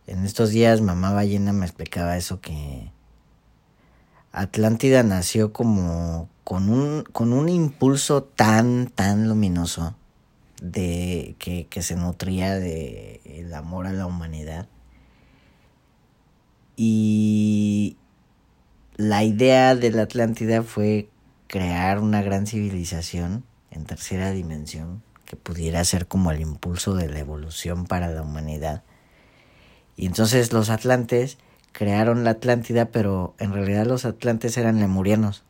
en 0.07 0.25
estos 0.25 0.49
días 0.49 0.81
mamá 0.81 1.13
ballena 1.13 1.53
me 1.53 1.65
explicaba 1.65 2.17
eso 2.17 2.41
que 2.41 2.91
Atlántida 4.31 5.03
nació 5.03 5.53
como 5.53 6.29
con 6.43 6.69
un, 6.69 7.03
con 7.11 7.33
un 7.33 7.49
impulso 7.49 8.23
tan, 8.23 8.87
tan 8.87 9.27
luminoso 9.27 9.95
de 10.61 11.35
que, 11.39 11.67
que 11.67 11.81
se 11.81 11.95
nutría 11.95 12.55
de 12.55 13.21
el 13.25 13.53
amor 13.53 13.87
a 13.87 13.93
la 13.93 14.05
humanidad. 14.05 14.67
Y 16.81 17.97
la 18.95 19.25
idea 19.25 19.75
de 19.75 19.91
la 19.91 20.03
Atlántida 20.03 20.63
fue 20.63 21.09
crear 21.47 21.99
una 21.99 22.21
gran 22.21 22.47
civilización 22.47 23.43
en 23.69 23.83
tercera 23.83 24.31
dimensión 24.31 25.03
que 25.25 25.35
pudiera 25.35 25.83
ser 25.83 26.07
como 26.07 26.31
el 26.31 26.39
impulso 26.39 26.95
de 26.95 27.09
la 27.09 27.19
evolución 27.19 27.85
para 27.85 28.07
la 28.07 28.21
humanidad. 28.21 28.83
Y 29.97 30.05
entonces 30.05 30.53
los 30.53 30.69
atlantes 30.69 31.37
crearon 31.73 32.23
la 32.23 32.29
Atlántida, 32.29 32.85
pero 32.85 33.35
en 33.39 33.51
realidad 33.51 33.85
los 33.85 34.05
atlantes 34.05 34.57
eran 34.57 34.79
lemurianos. 34.79 35.43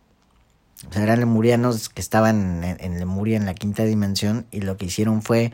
O 0.90 0.92
sea, 0.92 1.04
eran 1.04 1.20
lemurianos 1.20 1.90
que 1.90 2.02
estaban 2.02 2.64
en, 2.64 2.98
Lemuria 2.98 3.38
en 3.38 3.46
la 3.46 3.54
quinta 3.54 3.84
dimensión 3.84 4.48
y 4.50 4.62
lo 4.62 4.78
que 4.78 4.88
hicieron 4.88 5.22
fue 5.22 5.54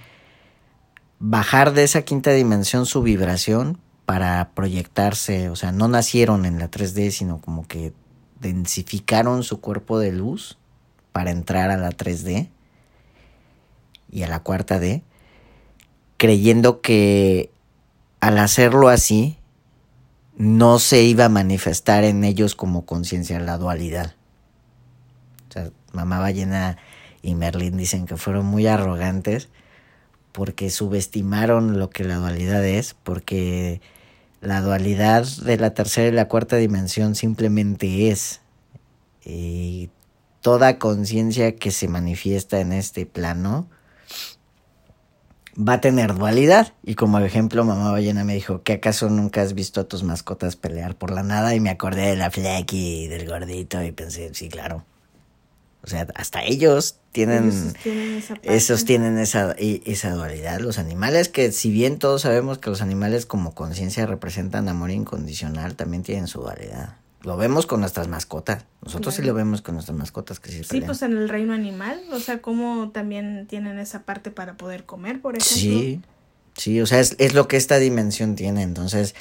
bajar 1.19 1.73
de 1.73 1.83
esa 1.83 2.03
quinta 2.03 2.31
dimensión 2.31 2.85
su 2.85 3.01
vibración 3.01 3.81
para 4.05 4.51
proyectarse, 4.53 5.49
o 5.49 5.55
sea, 5.55 5.71
no 5.71 5.87
nacieron 5.87 6.45
en 6.45 6.59
la 6.59 6.69
3D, 6.69 7.11
sino 7.11 7.41
como 7.41 7.67
que 7.67 7.93
densificaron 8.39 9.43
su 9.43 9.59
cuerpo 9.59 9.97
de 9.97 10.11
luz 10.11 10.57
para 11.11 11.31
entrar 11.31 11.71
a 11.71 11.77
la 11.77 11.89
3D 11.89 12.49
y 14.11 14.23
a 14.23 14.27
la 14.27 14.41
cuarta 14.41 14.79
D, 14.79 15.01
creyendo 16.17 16.81
que 16.81 17.49
al 18.19 18.37
hacerlo 18.37 18.89
así 18.89 19.37
no 20.37 20.79
se 20.79 21.03
iba 21.03 21.25
a 21.25 21.29
manifestar 21.29 22.03
en 22.03 22.23
ellos 22.23 22.55
como 22.55 22.85
conciencia 22.85 23.39
la 23.39 23.57
dualidad. 23.57 24.15
O 25.49 25.53
sea, 25.53 25.71
Mamá 25.93 26.19
Ballena 26.19 26.77
y 27.21 27.33
Merlín 27.35 27.77
dicen 27.77 28.05
que 28.05 28.17
fueron 28.17 28.45
muy 28.45 28.67
arrogantes 28.67 29.49
porque 30.31 30.69
subestimaron 30.69 31.79
lo 31.79 31.89
que 31.89 32.03
la 32.03 32.17
dualidad 32.17 32.63
es, 32.65 32.93
porque 32.93 33.81
la 34.45 34.61
dualidad 34.61 35.25
de 35.25 35.57
la 35.57 35.73
tercera 35.73 36.07
y 36.07 36.11
la 36.11 36.27
cuarta 36.27 36.55
dimensión 36.57 37.15
simplemente 37.15 38.09
es. 38.09 38.41
Y 39.23 39.89
toda 40.41 40.77
conciencia 40.77 41.55
que 41.55 41.71
se 41.71 41.87
manifiesta 41.87 42.59
en 42.59 42.71
este 42.71 43.05
plano 43.05 43.67
va 45.57 45.73
a 45.73 45.81
tener 45.81 46.15
dualidad. 46.15 46.73
Y 46.83 46.95
como 46.95 47.19
ejemplo, 47.19 47.63
mamá 47.65 47.91
ballena 47.91 48.23
me 48.23 48.35
dijo, 48.35 48.61
¿que 48.61 48.73
acaso 48.73 49.09
nunca 49.09 49.41
has 49.41 49.53
visto 49.53 49.81
a 49.81 49.85
tus 49.85 50.03
mascotas 50.03 50.55
pelear 50.55 50.95
por 50.95 51.11
la 51.11 51.23
nada? 51.23 51.55
Y 51.55 51.59
me 51.59 51.69
acordé 51.69 52.07
de 52.07 52.15
la 52.15 52.31
y 52.71 53.07
del 53.07 53.27
gordito 53.27 53.81
y 53.81 53.91
pensé, 53.91 54.33
sí, 54.33 54.49
claro. 54.49 54.85
O 55.85 55.87
sea, 55.87 56.07
hasta 56.15 56.43
ellos 56.43 56.97
tienen, 57.11 57.51
esos 58.41 58.85
tienen 58.85 59.19
esa, 59.19 59.51
esa 59.51 60.09
dualidad. 60.15 60.59
Los 60.59 60.79
animales 60.79 61.29
que, 61.29 61.51
si 61.51 61.69
bien 61.69 61.99
todos 61.99 62.23
sabemos 62.23 62.57
que 62.57 62.71
los 62.71 62.81
animales 62.81 63.27
como 63.27 63.53
conciencia 63.53 64.07
representan 64.07 64.67
amor 64.67 64.89
incondicional, 64.89 65.75
también 65.75 66.01
tienen 66.01 66.25
su 66.25 66.41
dualidad. 66.41 66.95
Lo 67.21 67.37
vemos 67.37 67.67
con 67.67 67.81
nuestras 67.81 68.07
mascotas. 68.07 68.65
Nosotros 68.83 69.13
sí 69.13 69.21
lo 69.21 69.35
vemos 69.35 69.61
con 69.61 69.75
nuestras 69.75 69.95
mascotas 69.95 70.39
que 70.39 70.51
sí 70.51 70.63
Sí, 70.63 70.81
pues 70.81 71.03
en 71.03 71.11
el 71.11 71.29
reino 71.29 71.53
animal, 71.53 72.01
o 72.11 72.19
sea, 72.19 72.41
como 72.41 72.89
también 72.89 73.45
tienen 73.45 73.77
esa 73.77 74.01
parte 74.01 74.31
para 74.31 74.57
poder 74.57 74.85
comer, 74.85 75.21
por 75.21 75.37
ejemplo. 75.37 75.55
Sí, 75.55 76.01
sí, 76.57 76.81
o 76.81 76.87
sea, 76.87 76.99
es, 76.99 77.15
es 77.19 77.35
lo 77.35 77.47
que 77.47 77.57
esta 77.57 77.77
dimensión 77.77 78.35
tiene. 78.35 78.63
Entonces, 78.63 79.13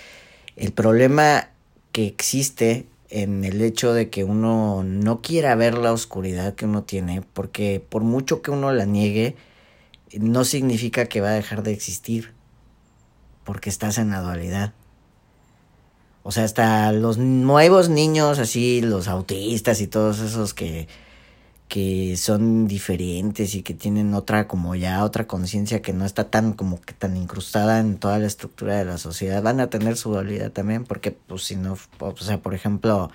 el 0.56 0.72
problema 0.72 1.50
que 1.92 2.06
existe 2.06 2.86
en 3.10 3.44
el 3.44 3.60
hecho 3.62 3.92
de 3.92 4.10
que 4.10 4.24
uno 4.24 4.82
no 4.84 5.20
quiera 5.22 5.54
ver 5.54 5.78
la 5.78 5.92
oscuridad 5.92 6.54
que 6.54 6.64
uno 6.64 6.82
tiene, 6.82 7.22
porque 7.32 7.84
por 7.86 8.02
mucho 8.02 8.42
que 8.42 8.50
uno 8.50 8.72
la 8.72 8.84
niegue, 8.84 9.36
no 10.18 10.44
significa 10.44 11.06
que 11.06 11.20
va 11.20 11.28
a 11.30 11.34
dejar 11.34 11.62
de 11.62 11.72
existir, 11.72 12.32
porque 13.44 13.70
estás 13.70 13.98
en 13.98 14.10
la 14.10 14.20
dualidad. 14.20 14.72
O 16.22 16.32
sea, 16.32 16.44
hasta 16.44 16.90
los 16.92 17.18
nuevos 17.18 17.90
niños, 17.90 18.38
así, 18.38 18.80
los 18.80 19.08
autistas 19.08 19.80
y 19.80 19.86
todos 19.86 20.20
esos 20.20 20.54
que, 20.54 20.88
que 21.68 22.16
son 22.16 22.68
diferentes 22.68 23.54
y 23.54 23.62
que 23.62 23.74
tienen 23.74 24.14
otra, 24.14 24.46
como 24.46 24.74
ya 24.74 25.02
otra 25.04 25.26
conciencia 25.26 25.82
que 25.82 25.92
no 25.92 26.04
está 26.04 26.24
tan, 26.24 26.52
como 26.52 26.80
que 26.80 26.92
tan 26.92 27.16
incrustada 27.16 27.80
en 27.80 27.96
toda 27.96 28.18
la 28.18 28.26
estructura 28.26 28.76
de 28.76 28.84
la 28.84 28.98
sociedad, 28.98 29.42
van 29.42 29.60
a 29.60 29.68
tener 29.68 29.96
su 29.96 30.10
dualidad 30.10 30.52
también, 30.52 30.84
porque, 30.84 31.10
pues, 31.10 31.42
si 31.42 31.56
no, 31.56 31.76
o 31.98 32.16
sea, 32.16 32.38
por 32.38 32.54
ejemplo, 32.54 33.10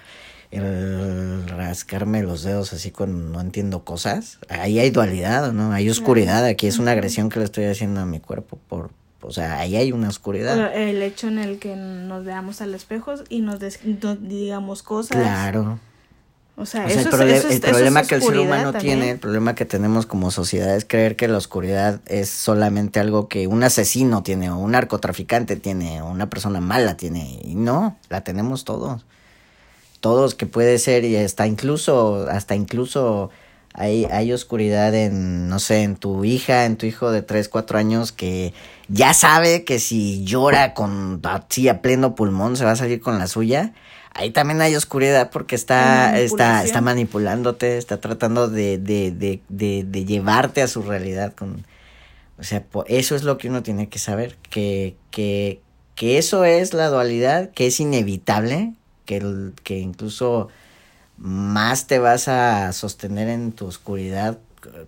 el 0.52 1.48
rascarme 1.48 2.24
los 2.24 2.42
dedos 2.42 2.74
así 2.74 2.90
con 2.90 3.32
no 3.32 3.40
entiendo 3.40 3.86
cosas, 3.86 4.40
ahí 4.50 4.80
hay 4.80 4.90
dualidad, 4.90 5.54
¿no? 5.54 5.72
Hay 5.72 5.90
oscuridad, 5.90 6.44
aquí 6.44 6.66
es 6.68 6.80
una 6.80 6.92
agresión 6.92 7.30
que 7.30 7.40
le 7.40 7.46
estoy 7.46 7.66
haciendo 7.66 8.02
a 8.02 8.06
mi 8.06 8.20
cuerpo 8.20 8.58
por, 8.68 8.90
o 9.22 9.32
sea, 9.32 9.60
ahí 9.60 9.76
hay 9.76 9.92
una 9.92 10.10
oscuridad. 10.10 10.76
El 10.76 11.04
hecho 11.04 11.28
en 11.28 11.38
el 11.38 11.60
que 11.60 11.76
nos 11.76 12.26
veamos 12.26 12.62
al 12.62 12.74
espejo 12.74 13.14
y 13.30 13.42
nos, 13.42 13.60
digamos 14.22 14.82
cosas. 14.82 15.18
Claro. 15.18 15.80
O 16.60 16.66
sea, 16.66 16.86
el, 16.88 17.08
problema 17.08 18.04
que 18.04 18.16
el 18.16 18.22
ser 18.22 18.38
humano 18.38 18.74
tiene, 18.74 19.12
el 19.12 19.20
problema 19.20 19.56
que 19.56 19.64
tenemos 19.64 20.06
como 20.06 20.30
sociedad 20.30 20.76
es 20.76 20.84
creer 20.84 21.16
que 21.16 21.30
la 21.30 21.38
oscuridad 21.38 22.02
es 22.06 22.28
solamente 22.28 23.00
algo 23.00 23.30
que 23.30 23.48
un 23.48 23.64
asesino 23.64 24.24
tiene 24.24 24.52
o 24.52 24.58
un 24.58 24.72
narcotraficante 24.72 25.56
tiene 25.56 26.02
o 26.02 26.10
una 26.10 26.30
persona 26.30 26.60
mala 26.60 26.98
tiene. 26.98 27.40
Y 27.46 27.56
no, 27.56 27.98
la 28.10 28.26
tenemos 28.26 28.66
todos. 28.66 29.06
Todos 30.02 30.36
que 30.36 30.48
puede 30.48 30.80
ser 30.80 31.06
y 31.06 31.16
hasta 31.16 31.48
incluso, 31.48 32.28
hasta 32.30 32.56
incluso 32.56 33.30
hay, 33.74 34.04
hay 34.12 34.34
oscuridad 34.34 34.94
en, 34.94 35.48
no 35.48 35.60
sé, 35.60 35.84
en 35.84 35.96
tu 35.96 36.26
hija, 36.26 36.66
en 36.66 36.76
tu 36.76 36.86
hijo 36.86 37.10
de 37.10 37.22
3, 37.22 37.48
4 37.48 37.80
años 37.80 38.12
que 38.12 38.54
ya 38.90 39.14
sabe 39.14 39.64
que 39.64 39.80
si 39.80 40.26
llora 40.26 40.74
con 40.74 41.22
así 41.24 41.70
a 41.70 41.82
pleno 41.82 42.16
pulmón 42.16 42.58
se 42.58 42.66
va 42.66 42.72
a 42.72 42.76
salir 42.76 43.00
con 43.00 43.18
la 43.18 43.28
suya. 43.28 43.72
Ahí 44.20 44.32
también 44.32 44.60
hay 44.62 44.76
oscuridad 44.76 45.30
porque 45.32 45.56
está, 45.56 46.12
está, 46.26 46.64
está 46.66 46.82
manipulándote, 46.82 47.78
está 47.78 48.02
tratando 48.02 48.50
de, 48.50 48.78
de, 48.78 49.12
de, 49.12 49.42
de, 49.48 49.86
de 49.88 50.06
llevarte 50.06 50.62
a 50.62 50.68
su 50.68 50.82
realidad 50.82 51.34
con, 51.34 51.66
o 52.38 52.44
sea, 52.44 52.66
eso 52.88 53.16
es 53.16 53.24
lo 53.24 53.38
que 53.38 53.48
uno 53.50 53.64
tiene 53.64 53.88
que 53.88 53.98
saber, 53.98 54.36
que, 54.50 54.98
que, 55.10 55.62
que 55.96 56.18
eso 56.18 56.44
es 56.44 56.74
la 56.74 56.90
dualidad, 56.90 57.52
que 57.52 57.68
es 57.68 57.80
inevitable, 57.80 58.74
que, 59.06 59.18
el- 59.18 59.54
que 59.64 59.80
incluso 59.80 60.50
más 61.18 61.88
te 61.88 62.00
vas 62.00 62.28
a 62.28 62.72
sostener 62.74 63.30
en 63.30 63.54
tu 63.54 63.68
oscuridad 63.68 64.38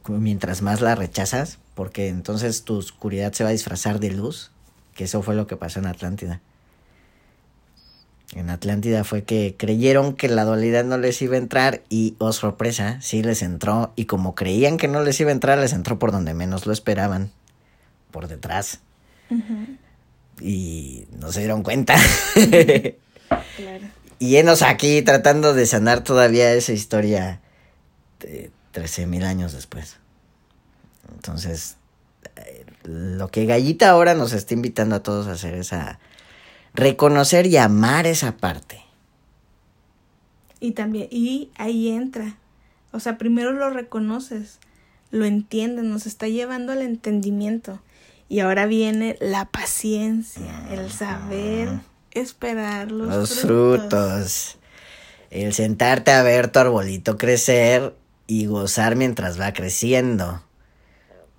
mientras 0.09 0.61
más 0.61 0.81
la 0.81 0.95
rechazas, 0.95 1.57
porque 1.75 2.09
entonces 2.09 2.63
tu 2.63 2.75
oscuridad 2.77 3.31
se 3.31 3.43
va 3.45 3.49
a 3.49 3.53
disfrazar 3.53 3.99
de 4.01 4.11
luz, 4.11 4.51
que 4.93 5.05
eso 5.05 5.21
fue 5.21 5.35
lo 5.35 5.47
que 5.47 5.55
pasó 5.55 5.79
en 5.79 5.87
Atlántida. 5.87 6.41
En 8.33 8.49
Atlántida 8.49 9.03
fue 9.03 9.23
que 9.23 9.55
creyeron 9.57 10.13
que 10.15 10.29
la 10.29 10.45
dualidad 10.45 10.85
no 10.85 10.97
les 10.97 11.21
iba 11.21 11.35
a 11.35 11.39
entrar 11.39 11.81
y, 11.89 12.15
oh 12.17 12.31
sorpresa, 12.31 13.01
sí 13.01 13.23
les 13.23 13.41
entró. 13.41 13.91
Y 13.95 14.05
como 14.05 14.35
creían 14.35 14.77
que 14.77 14.87
no 14.87 15.03
les 15.03 15.19
iba 15.19 15.29
a 15.29 15.33
entrar, 15.33 15.57
les 15.57 15.73
entró 15.73 15.99
por 15.99 16.13
donde 16.13 16.33
menos 16.33 16.65
lo 16.65 16.71
esperaban, 16.71 17.31
por 18.09 18.27
detrás. 18.27 18.79
Y 20.39 21.07
no 21.19 21.31
se 21.31 21.39
dieron 21.41 21.61
cuenta. 21.61 21.95
Claro. 23.57 23.85
y 24.19 24.35
enos 24.37 24.61
aquí 24.61 25.01
tratando 25.01 25.53
de 25.53 25.65
sanar 25.65 26.03
todavía 26.03 26.53
esa 26.53 26.71
historia 26.71 27.41
13 28.71 29.07
mil 29.07 29.23
años 29.23 29.51
después. 29.51 29.97
Entonces, 31.13 31.75
eh, 32.37 32.65
lo 32.83 33.27
que 33.29 33.45
Gallita 33.45 33.89
ahora 33.89 34.13
nos 34.13 34.33
está 34.33 34.53
invitando 34.53 34.95
a 34.95 35.03
todos 35.03 35.27
a 35.27 35.33
hacer 35.33 35.55
es 35.55 35.73
a 35.73 35.99
reconocer 36.73 37.47
y 37.47 37.57
amar 37.57 38.07
esa 38.07 38.37
parte. 38.37 38.81
Y 40.59 40.71
también, 40.71 41.07
y 41.09 41.49
ahí 41.55 41.89
entra. 41.89 42.37
O 42.91 42.99
sea, 42.99 43.17
primero 43.17 43.51
lo 43.51 43.69
reconoces, 43.69 44.59
lo 45.09 45.25
entiendes, 45.25 45.85
nos 45.85 46.05
está 46.05 46.27
llevando 46.27 46.71
al 46.71 46.81
entendimiento. 46.81 47.81
Y 48.29 48.39
ahora 48.39 48.65
viene 48.65 49.17
la 49.19 49.45
paciencia, 49.45 50.67
el 50.71 50.91
saber 50.91 51.69
esperar 52.11 52.91
los, 52.91 53.07
Los 53.09 53.39
frutos. 53.39 53.79
frutos. 53.81 54.57
El 55.31 55.53
sentarte 55.53 56.11
a 56.11 56.23
ver 56.23 56.51
tu 56.51 56.59
arbolito 56.59 57.17
crecer 57.17 57.95
y 58.27 58.45
gozar 58.45 58.95
mientras 58.95 59.39
va 59.39 59.53
creciendo. 59.53 60.41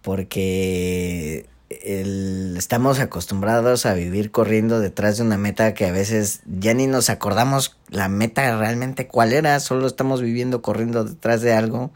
Porque 0.02 1.46
el- 1.82 2.54
estamos 2.56 2.98
acostumbrados 3.00 3.87
a 3.87 3.94
vivir 3.94 4.30
corriendo 4.30 4.80
detrás 4.80 5.16
de 5.16 5.22
una 5.24 5.38
meta 5.38 5.74
que 5.74 5.87
a 5.87 5.92
veces 5.92 6.40
ya 6.46 6.74
ni 6.74 6.87
nos 6.87 7.11
acordamos 7.11 7.76
la 7.88 8.08
meta 8.08 8.56
realmente 8.58 9.06
cuál 9.06 9.32
era, 9.32 9.58
solo 9.61 9.87
estamos 9.87 10.20
viviendo 10.22 10.62
corriendo 10.62 11.04
detrás 11.04 11.40
de 11.42 11.52
algo. 11.52 11.90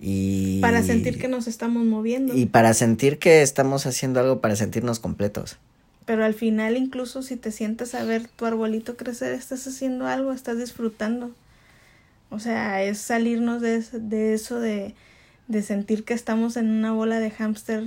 Y, 0.00 0.60
Para 0.60 0.82
sentir 0.82 1.18
que 1.18 1.28
nos 1.28 1.46
estamos 1.46 1.84
moviendo. 1.84 2.34
Y 2.36 2.46
para 2.46 2.74
sentir 2.74 3.18
que 3.18 3.42
estamos 3.42 3.86
haciendo 3.86 4.20
algo 4.20 4.40
para 4.40 4.56
sentirnos 4.56 4.98
completos. 4.98 5.56
Pero 6.04 6.24
al 6.24 6.34
final, 6.34 6.76
incluso 6.76 7.22
si 7.22 7.36
te 7.36 7.50
sientas 7.50 7.94
a 7.94 8.04
ver 8.04 8.28
tu 8.28 8.44
arbolito 8.44 8.96
crecer, 8.96 9.32
estás 9.32 9.66
haciendo 9.66 10.06
algo, 10.06 10.32
estás 10.32 10.58
disfrutando. 10.58 11.30
O 12.30 12.40
sea, 12.40 12.82
es 12.82 12.98
salirnos 12.98 13.62
de, 13.62 13.76
eso- 13.76 13.98
de 14.00 14.34
eso 14.34 14.58
de, 14.60 14.94
de 15.48 15.62
sentir 15.62 16.04
que 16.04 16.12
estamos 16.14 16.56
en 16.56 16.68
una 16.70 16.92
bola 16.92 17.20
de 17.20 17.30
hámster 17.30 17.84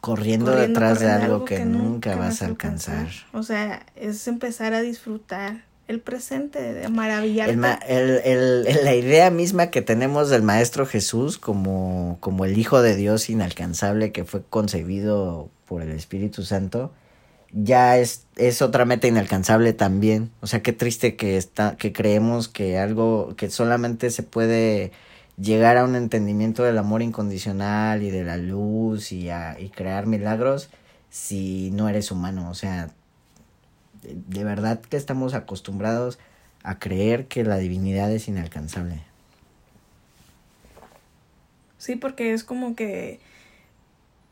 Corriendo, 0.00 0.46
corriendo, 0.46 0.50
detrás 0.56 1.00
de 1.00 1.10
algo 1.10 1.44
que, 1.44 1.64
nunca 1.64 2.16
vas 2.16 2.42
a 2.42 2.46
alcanzar. 2.46 3.08
O 3.32 3.42
sea, 3.42 3.84
es 3.96 4.26
empezar 4.28 4.72
a 4.74 4.80
disfrutar 4.82 5.64
el 5.88 6.00
presente, 6.00 6.60
de 6.74 6.88
maravillarte. 6.88 7.52
El 7.52 7.58
ma- 7.58 7.78
el- 7.86 8.64
la 8.84 8.94
idea 8.94 9.30
misma 9.30 9.70
que 9.70 9.82
tenemos 9.82 10.30
del 10.30 10.42
Maestro 10.42 10.84
Jesús 10.86 11.38
como, 11.38 12.18
como 12.20 12.44
el 12.44 12.58
Hijo 12.58 12.82
de 12.82 12.96
Dios 12.96 13.30
inalcanzable 13.30 14.12
que 14.12 14.24
fue 14.24 14.42
concebido 14.48 15.48
por 15.66 15.82
el 15.82 15.90
Espíritu 15.92 16.42
Santo, 16.42 16.92
ya 17.52 17.98
es, 17.98 18.26
es 18.36 18.62
otra 18.62 18.84
meta 18.84 19.06
inalcanzable 19.06 19.72
también. 19.72 20.30
O 20.40 20.46
sea, 20.48 20.60
qué 20.62 20.72
triste 20.72 21.16
que, 21.16 21.36
está, 21.36 21.76
que 21.76 21.92
creemos 21.92 22.48
que 22.48 22.78
algo 22.78 23.34
que 23.36 23.48
solamente 23.50 24.10
se 24.10 24.22
puede 24.24 24.90
llegar 25.38 25.76
a 25.76 25.84
un 25.84 25.96
entendimiento 25.96 26.62
del 26.62 26.78
amor 26.78 27.02
incondicional 27.02 28.02
y 28.02 28.10
de 28.10 28.24
la 28.24 28.36
luz 28.36 29.12
y, 29.12 29.30
a, 29.30 29.58
y 29.60 29.68
crear 29.70 30.06
milagros 30.06 30.70
si 31.10 31.70
no 31.72 31.88
eres 31.88 32.10
humano. 32.10 32.50
O 32.50 32.54
sea, 32.54 32.90
de, 34.02 34.16
de 34.26 34.44
verdad 34.44 34.80
que 34.80 34.96
estamos 34.96 35.34
acostumbrados 35.34 36.18
a 36.62 36.78
creer 36.78 37.26
que 37.26 37.44
la 37.44 37.58
divinidad 37.58 38.10
es 38.10 38.28
inalcanzable. 38.28 39.02
Sí, 41.78 41.96
porque 41.96 42.32
es 42.32 42.42
como 42.42 42.74
que 42.74 43.20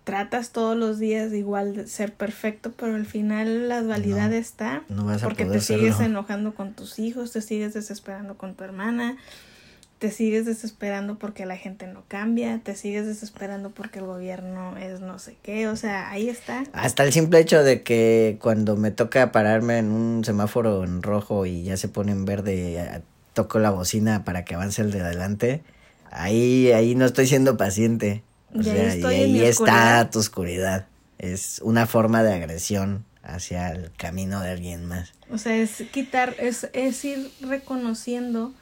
tratas 0.05 0.51
todos 0.51 0.77
los 0.77 0.99
días 0.99 1.31
de 1.31 1.39
igual 1.39 1.75
de 1.77 1.87
ser 1.87 2.13
perfecto, 2.13 2.73
pero 2.77 2.95
al 2.95 3.07
final 3.07 3.69
la 3.69 3.81
dualidad 3.83 4.31
No, 4.31 4.37
está. 4.37 4.83
no 4.89 5.05
vas 5.05 5.23
a 5.23 5.27
porque 5.27 5.45
poder 5.47 5.61
te 5.61 5.65
sigues 5.67 6.01
enojando 6.01 6.55
con 6.55 6.75
tus 6.75 6.99
hijos, 6.99 7.33
te 7.33 7.41
sigues 7.41 7.73
desesperando 7.75 8.37
con 8.37 8.55
tu 8.55 8.65
hermana, 8.65 9.17
te 10.05 10.11
sigues 10.11 10.45
desesperando 10.45 11.19
porque 11.19 11.47
la 11.47 11.57
gente 11.57 11.87
no 11.87 12.05
cambia, 12.09 12.61
te 12.63 12.77
sigues 12.77 13.07
desesperando 13.07 13.71
porque 13.71 14.01
el 14.01 14.05
gobierno 14.05 14.77
es 14.77 15.01
no 15.01 15.19
sé 15.19 15.39
qué, 15.43 15.67
o 15.67 15.77
sea, 15.77 16.11
ahí 16.11 16.29
está. 16.29 16.65
Hasta 16.75 17.05
el 17.05 17.13
simple 17.15 17.39
hecho 17.39 17.65
de 17.65 17.83
que 17.83 18.37
cuando 18.39 18.77
me 18.77 18.91
toca 18.91 19.33
pararme 19.33 19.79
en 19.79 19.91
un 19.91 20.23
semáforo 20.23 20.85
en 20.85 21.03
rojo 21.03 21.47
y 21.47 21.63
ya 21.63 21.79
se 21.79 21.89
pone 21.89 22.13
en 22.13 22.27
verde, 22.27 23.03
toco 23.33 23.59
la 23.59 23.71
bocina 23.71 24.25
para 24.25 24.45
que 24.45 24.57
avance 24.57 24.83
el 24.83 24.91
de 24.91 25.01
adelante, 25.01 25.63
ahí, 26.11 26.71
ahí 26.73 26.95
no 26.95 27.07
estoy 27.07 27.27
siendo 27.27 27.57
paciente. 27.57 28.23
O 28.55 28.61
Y 28.61 28.69
ahí 28.69 28.77
sea, 28.77 28.95
estoy 28.97 29.15
y 29.15 29.41
ahí 29.41 29.45
está 29.47 30.11
tu 30.11 30.19
oscuridad. 30.19 30.87
Es 31.17 31.63
una 31.65 31.87
forma 31.87 32.23
de 32.23 32.35
agresión 32.35 33.07
hacia 33.23 33.73
el 33.73 33.91
camino 33.97 34.43
de 34.43 34.51
alguien 34.51 34.85
más. 34.85 35.15
O 35.31 35.39
sea, 35.39 35.57
es 35.57 35.83
quitar, 35.91 36.37
es, 36.39 36.69
es 36.75 37.03
ir 37.07 37.33
reconociendo 37.41 38.53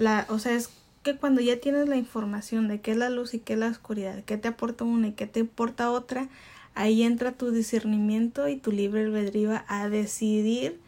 la, 0.00 0.26
o 0.30 0.38
sea, 0.38 0.56
es 0.56 0.70
que 1.02 1.16
cuando 1.16 1.40
ya 1.40 1.58
tienes 1.58 1.88
la 1.88 1.96
información 1.96 2.68
de 2.68 2.80
qué 2.80 2.92
es 2.92 2.96
la 2.96 3.10
luz 3.10 3.34
y 3.34 3.38
qué 3.38 3.54
es 3.54 3.58
la 3.58 3.68
oscuridad, 3.68 4.22
qué 4.24 4.36
te 4.36 4.48
aporta 4.48 4.84
una 4.84 5.08
y 5.08 5.12
qué 5.12 5.26
te 5.26 5.40
aporta 5.40 5.90
otra, 5.90 6.28
ahí 6.74 7.02
entra 7.02 7.32
tu 7.32 7.50
discernimiento 7.50 8.48
y 8.48 8.56
tu 8.56 8.70
libre 8.72 9.02
albedrío 9.04 9.62
a 9.66 9.88
decidir 9.88 10.78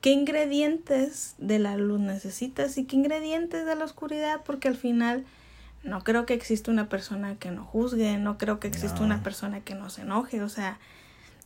qué 0.00 0.10
ingredientes 0.10 1.34
de 1.38 1.58
la 1.58 1.76
luz 1.76 2.00
necesitas 2.00 2.76
y 2.78 2.84
qué 2.84 2.96
ingredientes 2.96 3.66
de 3.66 3.74
la 3.74 3.84
oscuridad, 3.84 4.42
porque 4.44 4.68
al 4.68 4.76
final 4.76 5.24
no 5.82 6.04
creo 6.04 6.26
que 6.26 6.34
exista 6.34 6.70
una 6.70 6.88
persona 6.88 7.36
que 7.36 7.50
no 7.50 7.64
juzgue, 7.64 8.18
no 8.18 8.36
creo 8.38 8.60
que 8.60 8.68
exista 8.68 8.98
No. 9.00 9.06
una 9.06 9.22
persona 9.22 9.60
que 9.60 9.74
no 9.74 9.90
se 9.90 10.02
enoje, 10.02 10.42
o 10.42 10.48
sea, 10.48 10.78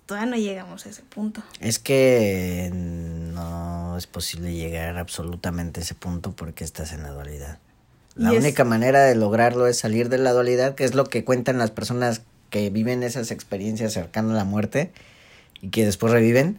todavía 0.06 0.30
no 0.30 0.36
llegamos 0.36 0.86
a 0.86 0.88
ese 0.90 1.02
punto. 1.02 1.42
Es 1.60 1.78
que 1.78 2.70
no 2.74 3.96
es 3.96 4.06
posible 4.06 4.52
llegar 4.54 4.98
absolutamente 4.98 5.80
a 5.80 5.82
ese 5.82 5.94
punto 5.94 6.32
porque 6.32 6.64
estás 6.64 6.92
en 6.92 7.02
la 7.02 7.10
dualidad. 7.10 7.58
La 8.14 8.33
Y 8.33 8.37
es- 8.37 8.42
única 8.42 8.64
manera 8.64 9.05
de 9.05 9.14
lograrlo 9.14 9.66
es 9.66 9.79
salir 9.79 10.09
de 10.09 10.18
la 10.18 10.33
dualidad, 10.33 10.75
que 10.75 10.85
es 10.85 10.94
lo 10.94 11.05
que 11.05 11.25
cuentan 11.25 11.59
las 11.59 11.70
personas 11.70 12.22
que 12.51 12.68
viven 12.70 13.03
esas 13.03 13.31
experiencias 13.31 13.92
cercanas 13.94 14.33
a 14.33 14.35
la 14.35 14.44
muerte 14.44 14.90
y 15.61 15.68
que 15.70 15.85
después 15.85 16.12
reviven. 16.12 16.59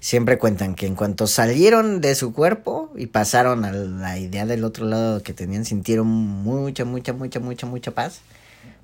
Siempre 0.00 0.38
cuentan 0.38 0.74
que 0.74 0.86
en 0.86 0.94
cuanto 0.96 1.26
salieron 1.26 2.00
de 2.00 2.14
su 2.14 2.32
cuerpo 2.34 2.90
y 2.96 3.06
pasaron 3.06 3.64
a 3.64 3.72
la 3.72 4.18
idea 4.18 4.44
del 4.46 4.64
otro 4.64 4.86
lado 4.86 5.22
que 5.22 5.32
tenían, 5.32 5.64
sintieron 5.64 6.06
mucha, 6.06 6.84
mucha, 6.84 7.12
mucha, 7.14 7.40
mucha, 7.40 7.66
mucha 7.66 7.90
paz. 7.92 8.20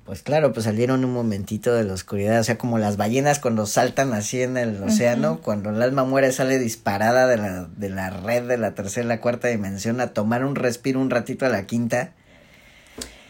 Pues 0.05 0.23
claro, 0.23 0.51
pues 0.51 0.65
salieron 0.65 1.05
un 1.05 1.13
momentito 1.13 1.73
de 1.73 1.83
la 1.83 1.93
oscuridad, 1.93 2.39
o 2.39 2.43
sea, 2.43 2.57
como 2.57 2.79
las 2.79 2.97
ballenas 2.97 3.39
cuando 3.39 3.65
saltan 3.65 4.13
así 4.13 4.41
en 4.41 4.57
el 4.57 4.81
océano, 4.81 5.39
cuando 5.41 5.69
el 5.69 5.81
alma 5.81 6.03
muere 6.03 6.31
sale 6.31 6.57
disparada 6.57 7.27
de 7.27 7.37
la, 7.37 7.65
de 7.77 7.89
la 7.89 8.09
red 8.09 8.47
de 8.47 8.57
la 8.57 8.73
tercera 8.73 9.05
y 9.05 9.07
la 9.07 9.21
cuarta 9.21 9.47
dimensión 9.47 10.01
a 10.01 10.07
tomar 10.07 10.43
un 10.43 10.55
respiro 10.55 10.99
un 10.99 11.11
ratito 11.11 11.45
a 11.45 11.49
la 11.49 11.67
quinta 11.67 12.13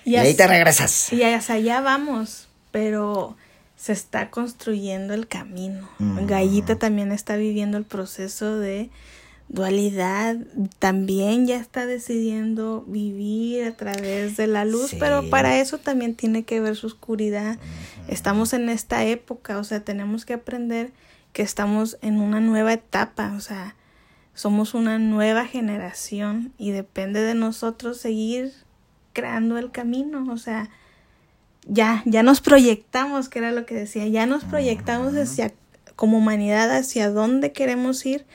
y, 0.06 0.16
ahí 0.16 0.30
así- 0.30 0.38
te 0.38 0.48
regresas. 0.48 1.14
Y 1.14 1.24
hacia 1.24 1.56
allá 1.56 1.82
vamos, 1.82 2.48
pero 2.72 3.36
se 3.76 3.92
está 3.94 4.30
construyendo 4.30 5.14
el 5.14 5.28
camino. 5.28 5.90
Mm. 6.00 6.26
Gallita 6.26 6.78
también 6.78 7.12
está 7.12 7.36
viviendo 7.36 7.78
el 7.78 7.84
proceso 7.84 8.60
de 8.60 8.90
dualidad, 9.52 10.38
también 10.80 11.46
ya 11.46 11.58
está 11.58 11.86
decidiendo 11.86 12.86
vivir 12.88 13.66
a 13.66 13.72
través 13.76 14.38
de 14.38 14.48
la 14.48 14.64
luz, 14.64 14.92
Sí. 14.92 14.98
pero 14.98 15.30
para 15.30 15.60
eso 15.60 15.78
también 15.78 16.16
tiene 16.16 16.44
que 16.44 16.62
ver 16.62 16.78
su 16.78 16.88
oscuridad. 16.88 17.60
Estamos 18.08 18.54
en 18.54 18.70
esta 18.70 19.04
época, 19.04 19.58
o 19.58 19.64
sea, 19.66 19.82
tenemos 19.84 20.26
que 20.26 20.34
aprender 20.34 20.92
que 21.34 21.42
estamos 21.42 21.98
en 22.02 22.22
una 22.22 22.40
nueva 22.40 22.72
etapa, 22.72 23.34
o 23.36 23.42
sea, 23.42 23.76
somos 24.34 24.74
una 24.74 25.00
nueva 25.00 25.46
generación 25.46 26.54
y 26.58 26.72
depende 26.72 27.20
de 27.22 27.36
nosotros 27.36 27.98
seguir 27.98 28.54
creando 29.12 29.58
el 29.58 29.72
camino, 29.72 30.26
o 30.32 30.38
sea, 30.38 30.70
ya, 31.68 32.04
ya 32.06 32.24
nos 32.24 32.40
proyectamos, 32.40 33.28
que 33.28 33.40
era 33.40 33.52
lo 33.52 33.66
que 33.66 33.76
decía, 33.76 34.08
ya 34.08 34.26
nos 34.26 34.46
proyectamos 34.46 35.14
hacia, 35.16 35.52
como 35.98 36.20
humanidad, 36.20 36.72
hacia 36.74 37.10
dónde 37.10 37.52
queremos 37.52 38.06
ir. 38.06 38.26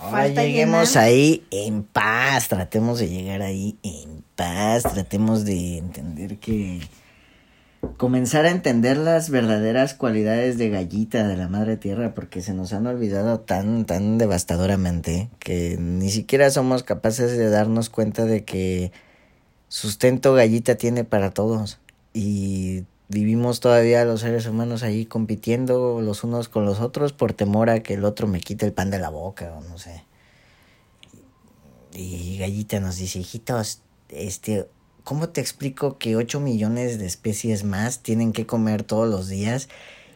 Ahora 0.00 0.28
lleguemos 0.28 0.90
llenar. 0.90 1.04
ahí 1.04 1.44
en 1.50 1.82
paz, 1.82 2.48
tratemos 2.48 2.98
de 2.98 3.08
llegar 3.08 3.42
ahí 3.42 3.76
en 3.82 4.22
paz, 4.36 4.84
tratemos 4.84 5.44
de 5.44 5.78
entender 5.78 6.38
que 6.38 6.80
comenzar 7.96 8.44
a 8.44 8.50
entender 8.50 8.96
las 8.96 9.30
verdaderas 9.30 9.94
cualidades 9.94 10.58
de 10.58 10.70
gallita 10.70 11.26
de 11.26 11.36
la 11.36 11.48
madre 11.48 11.76
tierra 11.76 12.14
porque 12.14 12.42
se 12.42 12.54
nos 12.54 12.72
han 12.72 12.86
olvidado 12.86 13.40
tan 13.40 13.84
tan 13.86 14.18
devastadoramente 14.18 15.30
que 15.38 15.76
ni 15.78 16.10
siquiera 16.10 16.50
somos 16.50 16.82
capaces 16.82 17.36
de 17.36 17.50
darnos 17.50 17.88
cuenta 17.88 18.24
de 18.24 18.44
que 18.44 18.92
sustento 19.68 20.34
gallita 20.34 20.76
tiene 20.76 21.04
para 21.04 21.30
todos 21.30 21.78
y 22.14 22.84
vivimos 23.08 23.60
todavía 23.60 24.04
los 24.04 24.20
seres 24.20 24.46
humanos 24.46 24.82
ahí 24.82 25.06
compitiendo 25.06 26.00
los 26.00 26.24
unos 26.24 26.48
con 26.48 26.64
los 26.64 26.80
otros 26.80 27.12
por 27.12 27.32
temor 27.32 27.70
a 27.70 27.82
que 27.82 27.94
el 27.94 28.04
otro 28.04 28.26
me 28.26 28.40
quite 28.40 28.66
el 28.66 28.72
pan 28.72 28.90
de 28.90 28.98
la 28.98 29.08
boca 29.08 29.54
o 29.56 29.62
no 29.62 29.78
sé. 29.78 30.04
Y 31.94 32.38
Gallita 32.38 32.80
nos 32.80 32.96
dice, 32.96 33.18
hijitos, 33.18 33.80
este, 34.10 34.68
¿cómo 35.04 35.30
te 35.30 35.40
explico 35.40 35.98
que 35.98 36.16
8 36.16 36.38
millones 36.38 36.98
de 36.98 37.06
especies 37.06 37.64
más 37.64 38.00
tienen 38.00 38.32
que 38.32 38.46
comer 38.46 38.82
todos 38.82 39.08
los 39.08 39.28
días? 39.28 39.68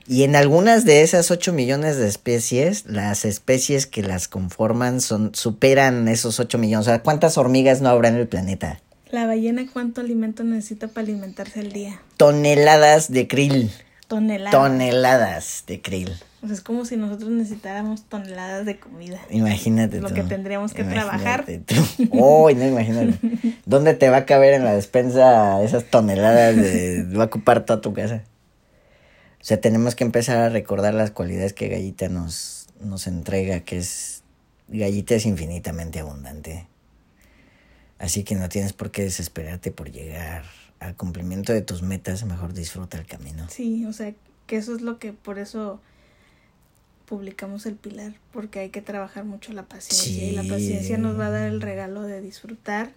Y 0.06 0.24
en 0.24 0.36
algunas 0.36 0.84
de 0.84 1.02
esas 1.02 1.30
8 1.30 1.52
millones 1.52 1.96
de 1.96 2.08
especies, 2.08 2.84
las 2.86 3.24
especies 3.24 3.86
que 3.86 4.02
las 4.02 4.28
conforman 4.28 5.00
son 5.00 5.34
superan 5.34 6.08
esos 6.08 6.40
8 6.40 6.58
millones. 6.58 6.86
O 6.86 6.90
sea, 6.90 7.02
¿cuántas 7.02 7.38
hormigas 7.38 7.80
no 7.80 7.88
habrá 7.88 8.08
en 8.08 8.16
el 8.16 8.28
planeta? 8.28 8.80
La 9.12 9.26
ballena, 9.26 9.66
¿cuánto 9.70 10.00
alimento 10.00 10.42
necesita 10.42 10.88
para 10.88 11.02
alimentarse 11.02 11.60
al 11.60 11.70
día? 11.70 12.00
Toneladas 12.16 13.12
de 13.12 13.28
krill. 13.28 13.70
Toneladas. 14.08 14.52
Toneladas 14.52 15.64
de 15.66 15.82
krill. 15.82 16.10
O 16.42 16.46
sea, 16.46 16.54
es 16.54 16.62
como 16.62 16.86
si 16.86 16.96
nosotros 16.96 17.28
necesitáramos 17.28 18.04
toneladas 18.04 18.64
de 18.64 18.80
comida. 18.80 19.20
Imagínate 19.28 20.00
Lo 20.00 20.08
tú. 20.08 20.14
que 20.14 20.22
tendríamos 20.22 20.72
que 20.72 20.84
trabajar. 20.84 21.44
Imagínate 21.46 21.74
tú. 21.74 22.08
Uy, 22.10 22.54
no, 22.54 22.66
imagínate. 22.66 23.18
¿Dónde 23.66 23.92
te 23.92 24.08
va 24.08 24.16
a 24.16 24.24
caber 24.24 24.54
en 24.54 24.64
la 24.64 24.72
despensa 24.72 25.62
esas 25.62 25.84
toneladas 25.84 26.56
de... 26.56 27.06
va 27.14 27.24
a 27.24 27.26
ocupar 27.26 27.66
toda 27.66 27.82
tu 27.82 27.92
casa? 27.92 28.24
O 29.42 29.44
sea, 29.44 29.60
tenemos 29.60 29.94
que 29.94 30.04
empezar 30.04 30.38
a 30.38 30.48
recordar 30.48 30.94
las 30.94 31.10
cualidades 31.10 31.52
que 31.52 31.68
Gallita 31.68 32.08
nos, 32.08 32.68
nos 32.80 33.06
entrega, 33.06 33.60
que 33.60 33.76
es... 33.76 34.22
Gallita 34.68 35.14
es 35.16 35.26
infinitamente 35.26 36.00
abundante. 36.00 36.66
Así 38.02 38.24
que 38.24 38.34
no 38.34 38.48
tienes 38.50 38.72
por 38.74 38.90
qué 38.90 39.02
desesperarte 39.04 39.70
por 39.70 39.90
llegar 39.90 40.44
al 40.80 40.94
cumplimiento 40.96 41.52
de 41.54 41.62
tus 41.62 41.80
metas, 41.82 42.24
mejor 42.24 42.52
disfruta 42.52 42.98
el 42.98 43.06
camino. 43.06 43.46
Sí, 43.48 43.86
o 43.86 43.92
sea, 43.94 44.12
que 44.46 44.56
eso 44.56 44.74
es 44.74 44.82
lo 44.82 44.98
que 44.98 45.12
por 45.14 45.38
eso 45.38 45.80
publicamos 47.06 47.66
el 47.66 47.76
pilar, 47.76 48.14
porque 48.32 48.60
hay 48.60 48.70
que 48.70 48.80
trabajar 48.82 49.24
mucho 49.24 49.52
la 49.52 49.64
paciencia 49.64 50.24
y 50.24 50.32
la 50.32 50.42
paciencia 50.44 50.98
nos 50.98 51.18
va 51.18 51.26
a 51.26 51.30
dar 51.30 51.48
el 51.48 51.60
regalo 51.60 52.02
de 52.02 52.20
disfrutar, 52.20 52.90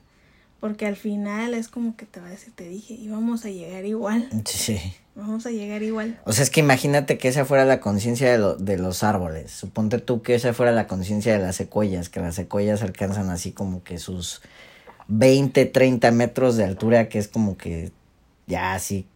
porque 0.60 0.86
al 0.86 0.96
final 0.96 1.54
es 1.54 1.68
como 1.68 1.96
que 1.98 2.06
te 2.06 2.20
va 2.22 2.28
a 2.28 2.32
decir, 2.32 2.54
te 2.56 2.68
dije, 2.68 2.94
y 2.94 3.08
vamos 3.10 3.46
a 3.46 3.50
llegar 3.50 3.86
igual, 3.86 4.30
Sí. 4.46 4.80
vamos 5.15 5.46
a 5.46 5.52
llegar 5.52 5.84
igual. 5.84 6.20
O 6.26 6.32
sea, 6.34 6.44
es 6.44 6.50
que 6.50 6.62
imagínate 6.62 7.18
que 7.18 7.28
esa 7.28 7.46
fuera 7.46 7.65
la 7.65 7.80
conciencia 7.82 8.32
de, 8.32 8.38
lo- 8.38 8.56
de 8.56 8.78
los 8.78 9.04
árboles. 9.04 9.52
Suponte 9.52 10.00
tú 10.00 10.22
que 10.22 10.34
esa 10.36 10.54
fuera 10.54 10.72
la 10.72 10.88
conciencia 10.88 11.34
de 11.34 11.39
las 11.39 11.56
secuoyas, 11.58 12.10
que 12.10 12.22
las 12.22 12.36
secuoyas 12.36 12.82
alcanzan 12.84 13.30
así 13.30 13.52
como 13.52 13.84
que 13.84 13.98
sus 13.98 14.41
20, 15.08 15.65
30 15.65 16.12
metros 16.12 16.58
de 16.58 16.63
altura, 16.63 17.10
que 17.10 17.20
es 17.20 17.28
como 17.28 17.58
que 17.58 17.91
ya 18.48 18.74
así 18.74 19.08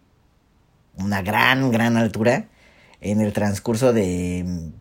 una 0.98 1.22
gran, 1.22 1.72
gran 1.72 1.98
altura 1.98 2.46
en 3.02 3.22
el 3.22 3.34
transcurso 3.34 3.94
de 3.94 4.44
mm, 4.46 4.72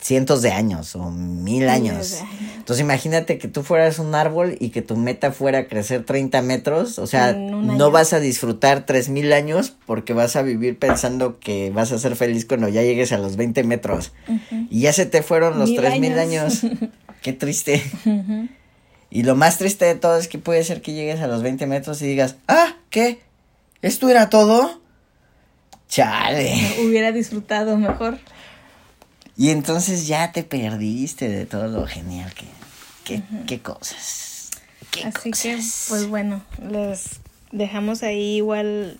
cientos 0.00 0.42
de 0.42 0.52
años 0.52 0.96
o 0.96 1.10
mil 1.10 1.68
años. 1.68 2.22
Entonces 2.56 2.82
imagínate 2.82 3.38
que 3.38 3.48
tú 3.48 3.62
fueras 3.62 3.98
un 3.98 4.14
árbol 4.14 4.56
y 4.58 4.70
que 4.70 4.82
tu 4.82 4.96
meta 4.96 5.32
fuera 5.32 5.68
crecer 5.68 6.04
30 6.04 6.42
metros, 6.42 6.98
o 6.98 7.06
sea, 7.06 7.32
no 7.32 7.90
vas 7.90 8.12
a 8.12 8.20
disfrutar 8.20 8.86
tres 8.86 9.08
mil 9.08 9.32
años 9.32 9.74
porque 9.86 10.12
vas 10.12 10.36
a 10.36 10.42
vivir 10.42 10.78
pensando 10.78 11.38
que 11.38 11.70
vas 11.70 11.92
a 11.92 11.98
ser 11.98 12.16
feliz 12.16 12.44
cuando 12.46 12.68
ya 12.68 12.82
llegues 12.82 13.12
a 13.12 13.18
los 13.18 13.36
20 13.36 13.64
metros. 13.64 14.12
Y 14.70 14.80
ya 14.80 14.92
se 14.92 15.06
te 15.06 15.22
fueron 15.22 15.58
los 15.58 15.74
tres 15.74 16.00
mil 16.00 16.18
años. 16.18 16.62
Qué 17.22 17.32
triste. 17.32 17.82
Y 19.10 19.22
lo 19.22 19.36
más 19.36 19.58
triste 19.58 19.84
de 19.84 19.94
todo 19.94 20.16
es 20.16 20.28
que 20.28 20.38
puede 20.38 20.64
ser 20.64 20.82
que 20.82 20.92
llegues 20.92 21.20
a 21.20 21.26
los 21.26 21.42
20 21.42 21.66
metros 21.66 22.02
y 22.02 22.06
digas, 22.06 22.36
ah, 22.48 22.74
¿qué? 22.90 23.22
¿Esto 23.82 24.08
era 24.08 24.30
todo? 24.30 24.80
Chale. 25.88 26.76
Hubiera 26.84 27.12
disfrutado 27.12 27.76
mejor. 27.76 28.18
Y 29.36 29.50
entonces 29.50 30.06
ya 30.06 30.32
te 30.32 30.42
perdiste 30.42 31.28
de 31.28 31.46
todo 31.46 31.68
lo 31.68 31.86
genial 31.86 32.32
que... 32.34 32.46
Qué, 33.04 33.22
qué 33.46 33.60
cosas. 33.60 34.50
Qué 34.90 35.04
Así 35.04 35.30
que, 35.30 35.60
pues 35.88 36.08
bueno, 36.08 36.42
les 36.68 37.20
dejamos 37.52 38.02
ahí 38.02 38.36
igual. 38.36 38.98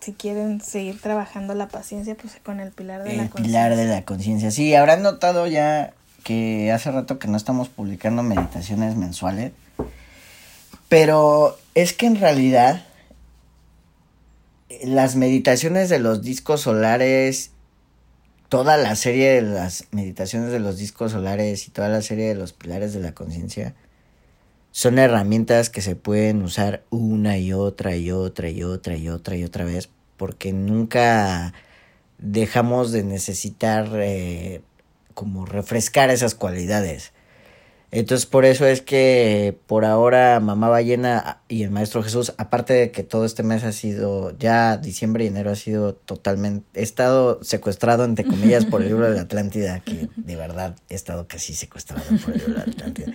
Si 0.00 0.14
quieren 0.14 0.62
seguir 0.62 0.98
trabajando 0.98 1.54
la 1.54 1.68
paciencia, 1.68 2.14
pues 2.14 2.38
con 2.42 2.60
el 2.60 2.70
pilar 2.70 3.04
de 3.04 3.16
la 3.16 3.24
El 3.24 3.28
pilar 3.28 3.76
de 3.76 3.84
la 3.84 4.04
conciencia. 4.06 4.50
Sí, 4.50 4.74
habrán 4.74 5.02
notado 5.02 5.46
ya 5.46 5.92
que 6.22 6.72
hace 6.72 6.90
rato 6.90 7.18
que 7.18 7.28
no 7.28 7.36
estamos 7.36 7.68
publicando 7.68 8.22
meditaciones 8.22 8.96
mensuales. 8.96 9.52
Pero 10.88 11.58
es 11.74 11.92
que 11.92 12.06
en 12.06 12.16
realidad 12.16 12.84
eh, 14.68 14.86
las 14.86 15.16
meditaciones 15.16 15.88
de 15.88 15.98
los 15.98 16.22
discos 16.22 16.62
solares, 16.62 17.50
toda 18.48 18.76
la 18.76 18.96
serie 18.96 19.32
de 19.32 19.42
las 19.42 19.86
meditaciones 19.90 20.50
de 20.52 20.60
los 20.60 20.76
discos 20.76 21.12
solares 21.12 21.66
y 21.66 21.70
toda 21.70 21.88
la 21.88 22.02
serie 22.02 22.28
de 22.28 22.34
los 22.34 22.52
pilares 22.52 22.92
de 22.92 23.00
la 23.00 23.12
conciencia 23.12 23.74
son 24.72 24.98
herramientas 24.98 25.68
que 25.68 25.82
se 25.82 25.96
pueden 25.96 26.42
usar 26.42 26.82
una 26.88 27.36
y 27.38 27.52
otra 27.52 27.94
y 27.96 28.10
otra 28.10 28.48
y 28.48 28.62
otra 28.62 28.96
y 28.96 29.08
otra 29.08 29.36
y 29.36 29.44
otra 29.44 29.64
vez 29.64 29.90
porque 30.16 30.52
nunca 30.52 31.52
dejamos 32.18 32.92
de 32.92 33.02
necesitar 33.02 33.88
eh, 33.94 34.62
como 35.14 35.46
refrescar 35.46 36.10
esas 36.10 36.34
cualidades. 36.34 37.12
Entonces 37.92 38.24
por 38.24 38.46
eso 38.46 38.66
es 38.66 38.80
que 38.80 39.58
por 39.66 39.84
ahora 39.84 40.40
Mamá 40.40 40.70
Ballena 40.70 41.42
y 41.46 41.62
el 41.62 41.70
Maestro 41.70 42.02
Jesús, 42.02 42.32
aparte 42.38 42.72
de 42.72 42.90
que 42.90 43.02
todo 43.02 43.26
este 43.26 43.42
mes 43.42 43.64
ha 43.64 43.72
sido, 43.72 44.36
ya 44.38 44.78
diciembre 44.78 45.24
y 45.24 45.26
enero 45.26 45.50
ha 45.50 45.56
sido 45.56 45.94
totalmente, 45.94 46.80
he 46.80 46.82
estado 46.82 47.44
secuestrado 47.44 48.04
entre 48.04 48.24
comillas 48.24 48.64
por 48.64 48.80
el 48.80 48.88
libro 48.88 49.10
de 49.10 49.16
la 49.16 49.22
Atlántida, 49.22 49.80
que 49.80 50.08
de 50.16 50.36
verdad 50.36 50.74
he 50.88 50.94
estado 50.94 51.28
casi 51.28 51.52
secuestrado 51.52 52.02
por 52.24 52.32
el 52.32 52.38
libro 52.38 52.54
de 52.54 52.66
la 52.66 52.72
Atlántida. 52.72 53.12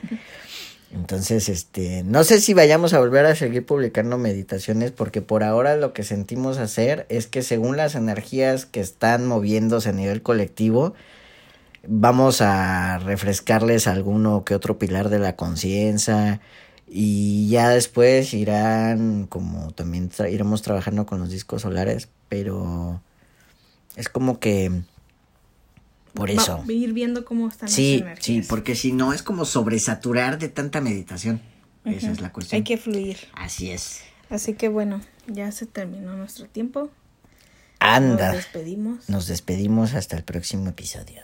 Entonces, 0.94 1.50
este, 1.50 2.04
no 2.04 2.24
sé 2.24 2.40
si 2.40 2.54
vayamos 2.54 2.94
a 2.94 3.00
volver 3.00 3.26
a 3.26 3.36
seguir 3.36 3.66
publicando 3.66 4.18
meditaciones 4.18 4.92
porque 4.92 5.22
por 5.22 5.44
ahora 5.44 5.76
lo 5.76 5.92
que 5.92 6.04
sentimos 6.04 6.60
hacer 6.60 7.06
es 7.10 7.28
que 7.28 7.42
según 7.42 7.78
las 7.78 7.96
energías 7.96 8.66
que 8.66 8.80
están 8.80 9.26
moviéndose 9.26 9.90
a 9.90 9.94
nivel 9.94 10.22
colectivo, 10.22 10.94
vamos 11.88 12.41
a 12.41 13.00
refrescarles 13.00 13.88
alguno 13.88 14.43
que 14.43 14.56
otro 14.56 14.78
pilar 14.78 15.10
de 15.10 15.19
la 15.19 15.36
conciencia 15.36 16.41
y 16.89 17.47
ya 17.50 17.69
después 17.69 18.34
irán 18.34 19.26
como 19.28 19.71
también 19.71 20.10
tra- 20.10 20.32
iremos 20.32 20.62
trabajando 20.62 21.06
con 21.06 21.19
los 21.19 21.30
discos 21.30 21.62
solares, 21.63 22.10
pero 22.30 23.02
es 23.95 24.10
como 24.10 24.39
que 24.39 24.71
por 26.13 26.30
Va- 26.30 26.34
eso. 26.41 26.63
ir 26.67 26.93
viendo 26.93 27.26
cómo 27.26 27.47
están 27.47 27.69
Sí, 27.69 28.02
las 28.04 28.19
sí, 28.19 28.41
porque 28.47 28.76
si 28.76 28.91
no 28.91 29.13
es 29.13 29.21
como 29.23 29.45
sobresaturar 29.45 30.39
de 30.39 30.50
tanta 30.50 30.82
meditación. 30.82 31.41
Esa 31.86 32.12
es 32.12 32.19
la 32.19 32.34
cuestión. 32.34 32.58
Hay 32.58 32.63
que 32.63 32.76
fluir. 32.78 33.17
Así 33.34 33.71
es. 33.71 34.02
Así 34.30 34.54
que 34.56 34.67
bueno, 34.67 35.00
ya 35.28 35.52
se 35.54 35.65
terminó 35.65 36.17
nuestro 36.17 36.47
tiempo. 36.47 36.89
Anda. 37.80 38.28
Nos 38.28 38.36
despedimos. 38.36 39.10
Nos 39.10 39.28
despedimos 39.28 39.93
hasta 39.93 40.17
el 40.17 40.23
próximo 40.26 40.67
episodio. 40.67 41.21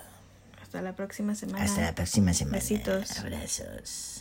Hasta 0.73 0.81
la 0.81 0.95
próxima 0.95 1.35
semana. 1.35 1.63
Hasta 1.63 1.81
la 1.81 1.93
próxima 1.93 2.33
semana. 2.33 2.57
Besitos. 2.57 3.19
Abrazos. 3.19 4.12